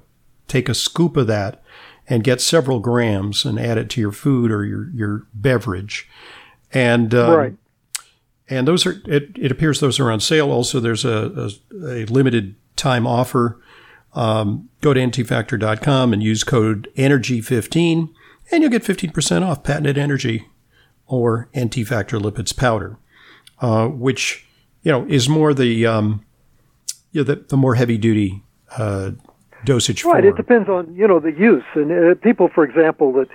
take 0.48 0.68
a 0.68 0.74
scoop 0.74 1.16
of 1.16 1.28
that 1.28 1.62
and 2.08 2.24
get 2.24 2.40
several 2.40 2.80
grams 2.80 3.44
and 3.44 3.58
add 3.58 3.78
it 3.78 3.88
to 3.90 4.00
your 4.00 4.12
food 4.12 4.50
or 4.50 4.64
your 4.64 4.90
your 4.90 5.26
beverage. 5.32 6.08
And 6.72 7.14
um, 7.14 7.36
right. 7.36 7.54
And 8.48 8.66
those 8.66 8.84
are 8.84 9.00
it, 9.06 9.30
it 9.38 9.52
appears 9.52 9.78
those 9.78 10.00
are 10.00 10.10
on 10.10 10.18
sale. 10.18 10.50
Also, 10.50 10.80
there's 10.80 11.04
a, 11.04 11.50
a, 11.72 11.86
a 11.86 12.04
limited 12.06 12.56
time 12.74 13.06
offer. 13.06 13.60
Um, 14.12 14.68
go 14.80 14.92
to 14.92 15.00
ntfactor.com 15.00 16.12
and 16.12 16.22
use 16.22 16.42
code 16.42 16.88
ENERGY15 16.96 18.10
and 18.50 18.62
you'll 18.62 18.70
get 18.70 18.82
15% 18.82 19.46
off 19.46 19.62
patented 19.62 19.96
energy 19.96 20.48
or 21.06 21.48
NT 21.58 21.86
factor 21.86 22.18
lipids 22.18 22.56
powder, 22.56 22.96
uh, 23.60 23.86
which 23.88 24.46
you 24.82 24.92
know 24.92 25.06
is 25.08 25.28
more 25.28 25.52
the 25.52 25.86
um, 25.86 26.24
you 27.12 27.20
know, 27.20 27.34
the, 27.34 27.44
the 27.48 27.56
more 27.56 27.74
heavy 27.74 27.98
duty 27.98 28.42
uh, 28.76 29.10
dosage. 29.64 30.04
Right. 30.04 30.22
Form. 30.22 30.26
It 30.26 30.36
depends 30.36 30.68
on 30.68 30.94
you 30.94 31.06
know 31.06 31.20
the 31.20 31.32
use 31.32 31.64
and 31.74 31.92
uh, 31.92 32.14
people, 32.16 32.48
for 32.48 32.64
example, 32.64 33.12
that 33.12 33.28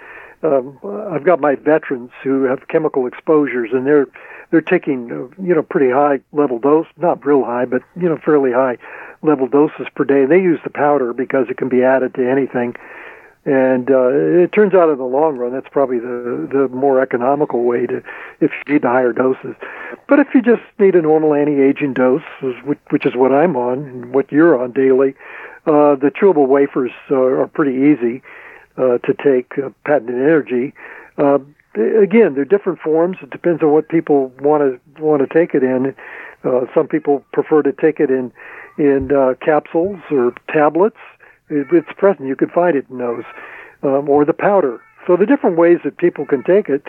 um, 0.44 0.80
I've 1.12 1.24
got 1.24 1.40
my 1.40 1.56
veterans 1.56 2.12
who 2.24 2.44
have 2.44 2.68
chemical 2.68 3.08
exposures 3.08 3.72
and 3.74 3.86
they're 3.86 4.08
they're 4.52 4.62
taking 4.62 5.12
uh, 5.12 5.42
you 5.42 5.54
know 5.54 5.64
pretty 5.64 5.92
high 5.92 6.20
level 6.32 6.60
dose, 6.60 6.88
not 6.98 7.26
real 7.26 7.44
high, 7.44 7.66
but 7.66 7.82
you 7.96 8.08
know 8.08 8.18
fairly 8.18 8.52
high 8.52 8.78
level 9.26 9.48
doses 9.48 9.88
per 9.96 10.04
day. 10.04 10.26
They 10.26 10.42
use 10.42 10.60
the 10.64 10.70
powder 10.70 11.14
because 11.14 11.48
it 11.50 11.58
can 11.58 11.70
be 11.70 11.84
added 11.84 12.14
to 12.16 12.30
anything. 12.30 12.76
And 13.46 13.92
uh, 13.92 14.10
it 14.10 14.52
turns 14.54 14.74
out 14.74 14.90
in 14.90 14.98
the 14.98 15.04
long 15.04 15.38
run, 15.38 15.54
that's 15.54 15.70
probably 15.70 16.00
the 16.00 16.50
the 16.52 16.68
more 16.70 17.00
economical 17.00 17.64
way 17.64 17.86
to, 17.86 18.02
if 18.42 18.52
you 18.52 18.74
need 18.74 18.82
the 18.82 18.90
higher 18.90 19.14
doses. 19.14 19.56
But 20.08 20.20
if 20.20 20.34
you 20.34 20.42
just 20.42 20.64
need 20.80 20.96
a 20.96 21.02
normal 21.02 21.36
anti-aging 21.36 21.94
dose, 21.94 22.24
which, 22.42 22.80
which 22.90 23.06
is 23.06 23.16
what 23.16 23.32
I'm 23.32 23.56
on, 23.56 23.84
and 23.84 24.14
what 24.16 24.32
you're 24.32 24.60
on 24.60 24.72
daily, 24.72 25.14
uh, 25.68 25.94
the 25.94 26.12
chewable 26.12 26.48
wafers 26.48 26.92
uh, 27.12 27.16
are 27.16 27.48
pretty 27.48 27.94
easy 27.94 28.24
uh, 28.78 28.98
to 28.98 29.14
take. 29.24 29.60
Uh, 29.60 29.70
patented 29.86 30.16
energy. 30.16 30.74
Uh, 31.20 31.38
again, 32.02 32.34
they're 32.34 32.46
different 32.46 32.80
forms. 32.80 33.18
It 33.22 33.30
depends 33.30 33.62
on 33.62 33.72
what 33.72 33.90
people 33.90 34.34
want 34.40 34.64
to 34.64 35.02
want 35.04 35.22
to 35.22 35.32
take 35.32 35.54
it 35.54 35.62
in. 35.62 35.96
Uh, 36.44 36.62
some 36.74 36.88
people 36.88 37.24
prefer 37.32 37.62
to 37.62 37.74
take 37.74 38.00
it 38.00 38.10
in 38.10 38.32
in 38.78 39.12
uh, 39.12 39.34
capsules 39.42 40.00
or 40.12 40.34
tablets 40.52 40.98
it's 41.50 41.88
present. 41.98 42.28
You 42.28 42.36
can 42.36 42.50
find 42.50 42.76
it 42.76 42.86
in 42.90 42.98
those, 42.98 43.24
um, 43.84 44.10
or 44.10 44.26
the 44.26 44.34
powder. 44.34 44.82
So 45.08 45.16
the 45.16 45.26
different 45.26 45.58
ways 45.58 45.78
that 45.84 45.98
people 45.98 46.26
can 46.26 46.44
take 46.44 46.70
it. 46.70 46.84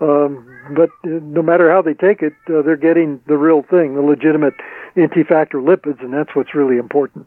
Um, 0.00 0.46
but 0.76 0.90
no 1.04 1.42
matter 1.42 1.70
how 1.70 1.82
they 1.82 1.94
take 1.94 2.22
it, 2.22 2.32
uh, 2.48 2.62
they're 2.62 2.76
getting 2.76 3.20
the 3.26 3.36
real 3.36 3.62
thing, 3.62 3.96
the 3.96 4.00
legitimate 4.00 4.54
NT 4.98 5.26
factor 5.28 5.58
lipids, 5.58 6.00
and 6.00 6.12
that's 6.12 6.34
what's 6.34 6.54
really 6.54 6.76
important. 6.76 7.26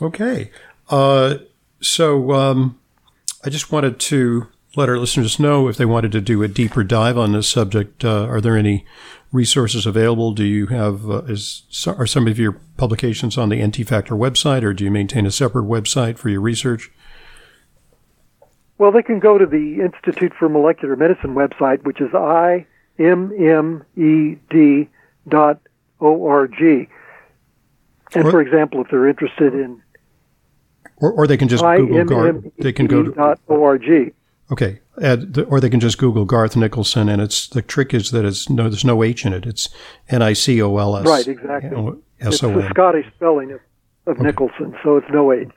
Okay. 0.00 0.50
Uh, 0.88 1.36
so 1.80 2.32
um, 2.32 2.80
I 3.44 3.50
just 3.50 3.70
wanted 3.70 4.00
to 4.00 4.48
let 4.76 4.88
our 4.88 4.98
listeners 4.98 5.38
know 5.38 5.68
if 5.68 5.76
they 5.76 5.84
wanted 5.84 6.12
to 6.12 6.20
do 6.20 6.42
a 6.42 6.48
deeper 6.48 6.82
dive 6.84 7.16
on 7.16 7.32
this 7.32 7.48
subject. 7.48 8.04
Uh, 8.04 8.26
are 8.26 8.40
there 8.40 8.56
any 8.56 8.84
resources 9.32 9.86
available? 9.86 10.32
Do 10.32 10.44
you 10.44 10.66
have 10.66 11.08
uh, 11.08 11.22
is 11.24 11.62
are 11.86 12.06
some 12.06 12.26
of 12.26 12.38
your 12.38 12.60
publications 12.76 13.36
on 13.38 13.48
the 13.48 13.64
NT 13.64 13.86
Factor 13.86 14.14
website, 14.14 14.62
or 14.62 14.72
do 14.72 14.84
you 14.84 14.90
maintain 14.90 15.26
a 15.26 15.30
separate 15.30 15.64
website 15.64 16.18
for 16.18 16.28
your 16.28 16.40
research? 16.40 16.90
Well, 18.78 18.90
they 18.90 19.02
can 19.02 19.20
go 19.20 19.38
to 19.38 19.46
the 19.46 19.80
Institute 19.80 20.32
for 20.38 20.48
Molecular 20.48 20.96
Medicine 20.96 21.34
website, 21.34 21.84
which 21.84 22.00
is 22.00 22.10
immed 22.98 23.84
dot 25.28 25.60
org. 26.00 26.88
And 28.14 28.30
for 28.30 28.40
example, 28.40 28.82
if 28.82 28.88
they're 28.90 29.08
interested 29.08 29.54
in 29.54 29.82
or, 30.96 31.12
or 31.12 31.26
they 31.26 31.36
can 31.36 31.48
just 31.48 31.62
Google 31.62 32.04
Garth. 32.04 32.44
They 32.58 32.72
can 32.72 32.86
go 32.86 33.02
to 33.02 33.36
org. 33.46 34.14
Okay, 34.52 34.80
or 35.48 35.60
they 35.60 35.70
can 35.70 35.80
just 35.80 35.96
Google 35.96 36.26
Garth 36.26 36.54
Nicolson, 36.54 37.10
and 37.10 37.22
it's 37.22 37.48
the 37.48 37.62
trick 37.62 37.94
is 37.94 38.10
that 38.10 38.26
it's 38.26 38.50
no, 38.50 38.64
there's 38.64 38.84
no 38.84 39.02
H 39.02 39.24
in 39.24 39.32
it. 39.32 39.46
It's 39.46 39.70
N 40.10 40.20
I 40.20 40.34
C 40.34 40.60
O 40.60 40.76
L 40.76 40.96
S. 40.98 41.06
Right, 41.06 41.26
exactly. 41.26 41.94
It's 42.18 42.40
the 42.40 42.68
Scottish 42.70 43.06
spelling 43.16 43.52
of, 43.52 43.60
of 44.06 44.18
okay. 44.18 44.30
Nicolson, 44.30 44.76
so 44.82 44.98
it's 44.98 45.06
no 45.10 45.32
H. 45.32 45.48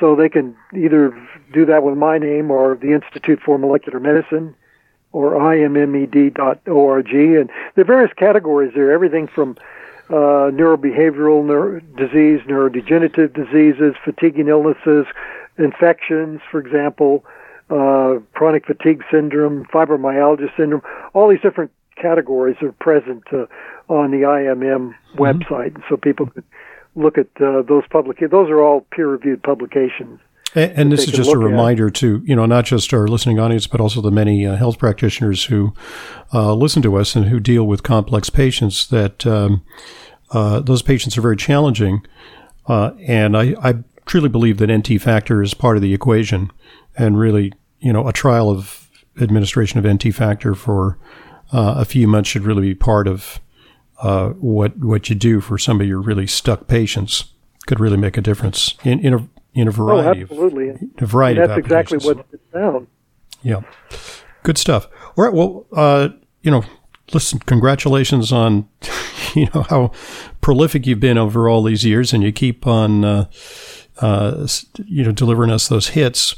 So 0.00 0.14
they 0.14 0.28
can 0.28 0.56
either 0.74 1.10
do 1.52 1.66
that 1.66 1.82
with 1.82 1.96
my 1.96 2.18
name 2.18 2.50
or 2.50 2.76
the 2.76 2.92
Institute 2.92 3.40
for 3.44 3.58
Molecular 3.58 3.98
Medicine 3.98 4.54
or 5.12 5.34
immed.org. 5.34 7.08
And 7.12 7.50
there 7.74 7.82
are 7.82 7.84
various 7.84 8.12
categories 8.16 8.72
there, 8.74 8.92
everything 8.92 9.26
from 9.26 9.56
uh, 10.10 10.50
neurobehavioral 10.52 11.44
neuro- 11.44 11.80
disease, 11.96 12.40
neurodegenerative 12.46 13.34
diseases, 13.34 13.94
fatiguing 14.04 14.48
illnesses, 14.48 15.06
infections, 15.58 16.40
for 16.50 16.60
example, 16.60 17.24
uh, 17.70 18.18
chronic 18.32 18.66
fatigue 18.66 19.02
syndrome, 19.10 19.64
fibromyalgia 19.66 20.48
syndrome, 20.56 20.82
all 21.12 21.28
these 21.28 21.40
different 21.40 21.70
categories 22.00 22.56
are 22.62 22.72
present 22.72 23.24
uh, 23.32 23.46
on 23.88 24.10
the 24.10 24.18
IMM 24.18 24.94
mm-hmm. 24.94 25.18
website, 25.18 25.80
so 25.88 25.96
people 25.96 26.26
could 26.26 26.44
look 26.94 27.18
at 27.18 27.28
uh, 27.40 27.62
those 27.62 27.84
publications. 27.90 28.30
Those 28.30 28.50
are 28.50 28.62
all 28.62 28.86
peer-reviewed 28.92 29.42
publications. 29.42 30.20
And, 30.54 30.72
and 30.72 30.92
this 30.92 31.06
is 31.06 31.12
just 31.12 31.30
a 31.30 31.38
reminder 31.38 31.88
at. 31.88 31.94
to 31.96 32.22
you 32.24 32.34
know 32.34 32.46
not 32.46 32.64
just 32.64 32.92
our 32.94 33.06
listening 33.06 33.38
audience, 33.38 33.66
but 33.66 33.80
also 33.80 34.00
the 34.00 34.10
many 34.10 34.46
uh, 34.46 34.56
health 34.56 34.78
practitioners 34.78 35.44
who 35.44 35.74
uh, 36.32 36.54
listen 36.54 36.80
to 36.82 36.96
us 36.96 37.14
and 37.14 37.26
who 37.26 37.38
deal 37.38 37.64
with 37.64 37.82
complex 37.82 38.30
patients. 38.30 38.86
That 38.88 39.26
um, 39.26 39.62
uh, 40.30 40.60
those 40.60 40.80
patients 40.80 41.18
are 41.18 41.20
very 41.20 41.36
challenging, 41.36 42.00
uh, 42.66 42.92
and 43.06 43.36
I, 43.36 43.54
I 43.62 43.74
truly 44.06 44.30
believe 44.30 44.56
that 44.56 44.72
NT 44.72 45.02
factor 45.02 45.42
is 45.42 45.52
part 45.52 45.76
of 45.76 45.82
the 45.82 45.92
equation 45.92 46.50
and 46.98 47.18
really, 47.18 47.52
you 47.80 47.92
know, 47.92 48.06
a 48.08 48.12
trial 48.12 48.50
of 48.50 48.88
administration 49.20 49.78
of 49.78 49.86
NT 49.86 50.14
factor 50.14 50.54
for 50.54 50.98
uh, 51.52 51.74
a 51.78 51.84
few 51.84 52.06
months 52.06 52.28
should 52.28 52.42
really 52.42 52.62
be 52.62 52.74
part 52.74 53.08
of 53.08 53.40
uh, 54.00 54.30
what 54.30 54.76
what 54.78 55.08
you 55.08 55.14
do 55.14 55.40
for 55.40 55.58
some 55.58 55.80
of 55.80 55.86
your 55.86 56.00
really 56.00 56.26
stuck 56.26 56.66
patients. 56.68 57.32
Could 57.66 57.80
really 57.80 57.96
make 57.96 58.16
a 58.16 58.22
difference 58.22 58.74
in, 58.84 59.00
in 59.00 59.14
a 59.14 59.28
in 59.54 59.68
a 59.68 59.70
variety 59.70 60.20
oh, 60.20 60.22
absolutely. 60.22 60.68
of 60.70 60.76
a 60.98 61.06
variety 61.06 61.40
and 61.40 61.50
that's 61.50 61.58
of 61.58 61.64
exactly 61.64 61.98
what 61.98 62.26
it's 62.32 62.42
found. 62.52 62.86
Yeah, 63.42 63.60
good 64.42 64.56
stuff. 64.56 64.88
All 65.16 65.24
right, 65.24 65.32
well, 65.32 65.66
uh, 65.72 66.08
you 66.42 66.50
know, 66.50 66.64
listen, 67.12 67.40
congratulations 67.40 68.32
on 68.32 68.68
you 69.34 69.48
know 69.54 69.62
how 69.62 69.92
prolific 70.40 70.86
you've 70.86 71.00
been 71.00 71.18
over 71.18 71.48
all 71.48 71.62
these 71.62 71.84
years, 71.84 72.12
and 72.12 72.22
you 72.22 72.32
keep 72.32 72.66
on 72.66 73.04
uh, 73.04 73.26
uh, 74.00 74.46
you 74.86 75.04
know 75.04 75.12
delivering 75.12 75.50
us 75.50 75.68
those 75.68 75.88
hits 75.88 76.36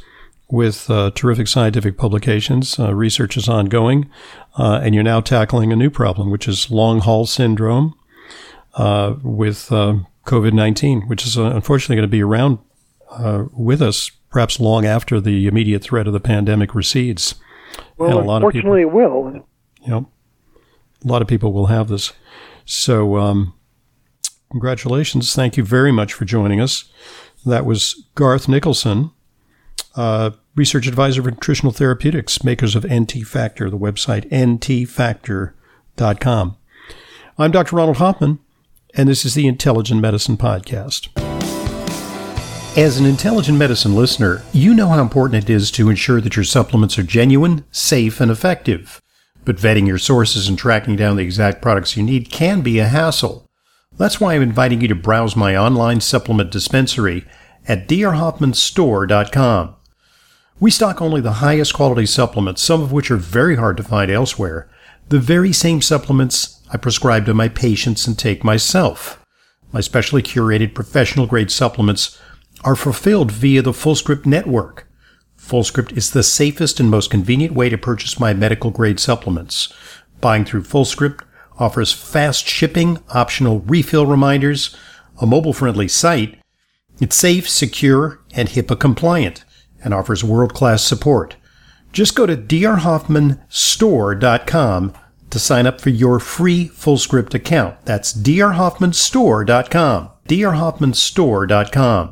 with 0.50 0.90
uh, 0.90 1.10
terrific 1.14 1.46
scientific 1.48 1.96
publications. 1.96 2.78
Uh, 2.78 2.94
research 2.94 3.36
is 3.36 3.48
ongoing, 3.48 4.10
uh, 4.56 4.80
and 4.82 4.94
you're 4.94 5.04
now 5.04 5.20
tackling 5.20 5.72
a 5.72 5.76
new 5.76 5.90
problem, 5.90 6.30
which 6.30 6.48
is 6.48 6.70
long 6.70 7.00
haul 7.00 7.26
syndrome 7.26 7.94
uh, 8.74 9.14
with 9.22 9.70
uh, 9.72 9.96
COVID 10.26 10.52
19, 10.52 11.02
which 11.02 11.26
is 11.26 11.38
uh, 11.38 11.44
unfortunately 11.44 11.96
going 11.96 12.08
to 12.08 12.08
be 12.08 12.22
around 12.22 12.58
with 13.52 13.82
us 13.82 14.10
perhaps 14.30 14.60
long 14.60 14.86
after 14.86 15.20
the 15.20 15.48
immediate 15.48 15.82
threat 15.82 16.06
of 16.06 16.12
the 16.12 16.20
pandemic 16.20 16.74
recedes. 16.74 17.34
Well, 17.96 18.10
and 18.10 18.20
a 18.20 18.22
lot 18.22 18.36
unfortunately, 18.36 18.82
of 18.82 18.90
people, 18.90 19.00
it 19.00 19.10
will. 19.10 19.44
You 19.82 19.88
know, 19.88 20.10
a 21.04 21.08
lot 21.08 21.22
of 21.22 21.28
people 21.28 21.52
will 21.52 21.66
have 21.66 21.88
this. 21.88 22.12
So, 22.64 23.16
um, 23.16 23.54
congratulations. 24.50 25.34
Thank 25.34 25.56
you 25.56 25.64
very 25.64 25.90
much 25.90 26.12
for 26.12 26.24
joining 26.24 26.60
us. 26.60 26.84
That 27.44 27.64
was 27.64 28.04
Garth 28.14 28.46
Nicolson 28.46 29.12
uh, 29.94 30.30
research 30.54 30.86
advisor 30.86 31.22
for 31.22 31.30
nutritional 31.30 31.72
therapeutics, 31.72 32.42
makers 32.44 32.74
of 32.74 32.84
NT 32.90 33.26
Factor, 33.26 33.70
the 33.70 33.78
website 33.78 34.28
ntfactor.com. 34.30 35.54
I'm 37.38 37.50
Dr. 37.50 37.76
Ronald 37.76 37.96
Hoffman, 37.98 38.38
and 38.94 39.08
this 39.08 39.24
is 39.24 39.34
the 39.34 39.46
Intelligent 39.46 40.00
Medicine 40.00 40.36
Podcast. 40.36 41.08
As 42.76 42.98
an 42.98 43.06
intelligent 43.06 43.58
medicine 43.58 43.96
listener, 43.96 44.42
you 44.52 44.74
know 44.74 44.88
how 44.88 45.00
important 45.00 45.42
it 45.44 45.50
is 45.50 45.70
to 45.72 45.88
ensure 45.90 46.20
that 46.20 46.36
your 46.36 46.44
supplements 46.44 46.98
are 46.98 47.02
genuine, 47.02 47.64
safe, 47.70 48.20
and 48.20 48.30
effective. 48.30 49.00
But 49.44 49.56
vetting 49.56 49.86
your 49.86 49.98
sources 49.98 50.48
and 50.48 50.56
tracking 50.58 50.96
down 50.96 51.16
the 51.16 51.22
exact 51.24 51.62
products 51.62 51.96
you 51.96 52.02
need 52.02 52.30
can 52.30 52.60
be 52.60 52.78
a 52.78 52.86
hassle. 52.86 53.48
That's 53.96 54.20
why 54.20 54.34
I'm 54.34 54.42
inviting 54.42 54.80
you 54.82 54.88
to 54.88 54.94
browse 54.94 55.34
my 55.34 55.56
online 55.56 56.00
supplement 56.00 56.52
dispensary 56.52 57.24
at 57.66 57.88
drhoffmanstore.com. 57.88 59.76
We 60.60 60.70
stock 60.70 61.00
only 61.00 61.22
the 61.22 61.40
highest 61.40 61.72
quality 61.72 62.04
supplements, 62.04 62.60
some 62.60 62.82
of 62.82 62.92
which 62.92 63.10
are 63.10 63.16
very 63.16 63.56
hard 63.56 63.78
to 63.78 63.82
find 63.82 64.10
elsewhere. 64.10 64.68
The 65.08 65.18
very 65.18 65.54
same 65.54 65.80
supplements 65.80 66.60
I 66.70 66.76
prescribe 66.76 67.24
to 67.26 67.34
my 67.34 67.48
patients 67.48 68.06
and 68.06 68.18
take 68.18 68.44
myself. 68.44 69.24
My 69.72 69.80
specially 69.80 70.22
curated 70.22 70.74
professional 70.74 71.26
grade 71.26 71.50
supplements 71.50 72.20
are 72.62 72.76
fulfilled 72.76 73.32
via 73.32 73.62
the 73.62 73.72
FullScript 73.72 74.26
network. 74.26 74.86
FullScript 75.38 75.96
is 75.96 76.10
the 76.10 76.22
safest 76.22 76.78
and 76.78 76.90
most 76.90 77.10
convenient 77.10 77.54
way 77.54 77.70
to 77.70 77.78
purchase 77.78 78.20
my 78.20 78.34
medical 78.34 78.70
grade 78.70 79.00
supplements. 79.00 79.72
Buying 80.20 80.44
through 80.44 80.64
FullScript 80.64 81.24
offers 81.58 81.94
fast 81.94 82.46
shipping, 82.46 82.98
optional 83.08 83.60
refill 83.60 84.04
reminders, 84.04 84.76
a 85.22 85.26
mobile 85.26 85.54
friendly 85.54 85.88
site. 85.88 86.38
It's 87.00 87.16
safe, 87.16 87.48
secure, 87.48 88.20
and 88.34 88.50
HIPAA 88.50 88.78
compliant 88.78 89.46
and 89.82 89.94
offers 89.94 90.24
world 90.24 90.54
class 90.54 90.82
support. 90.82 91.36
Just 91.92 92.14
go 92.14 92.24
to 92.26 92.36
drhoffmanstore.com 92.36 94.92
to 95.30 95.38
sign 95.38 95.66
up 95.66 95.80
for 95.80 95.88
your 95.90 96.20
free 96.20 96.68
FullScript 96.68 97.34
account. 97.34 97.76
That's 97.84 98.12
drhoffmanstore.com. 98.12 100.10
drhoffmanstore.com. 100.28 102.08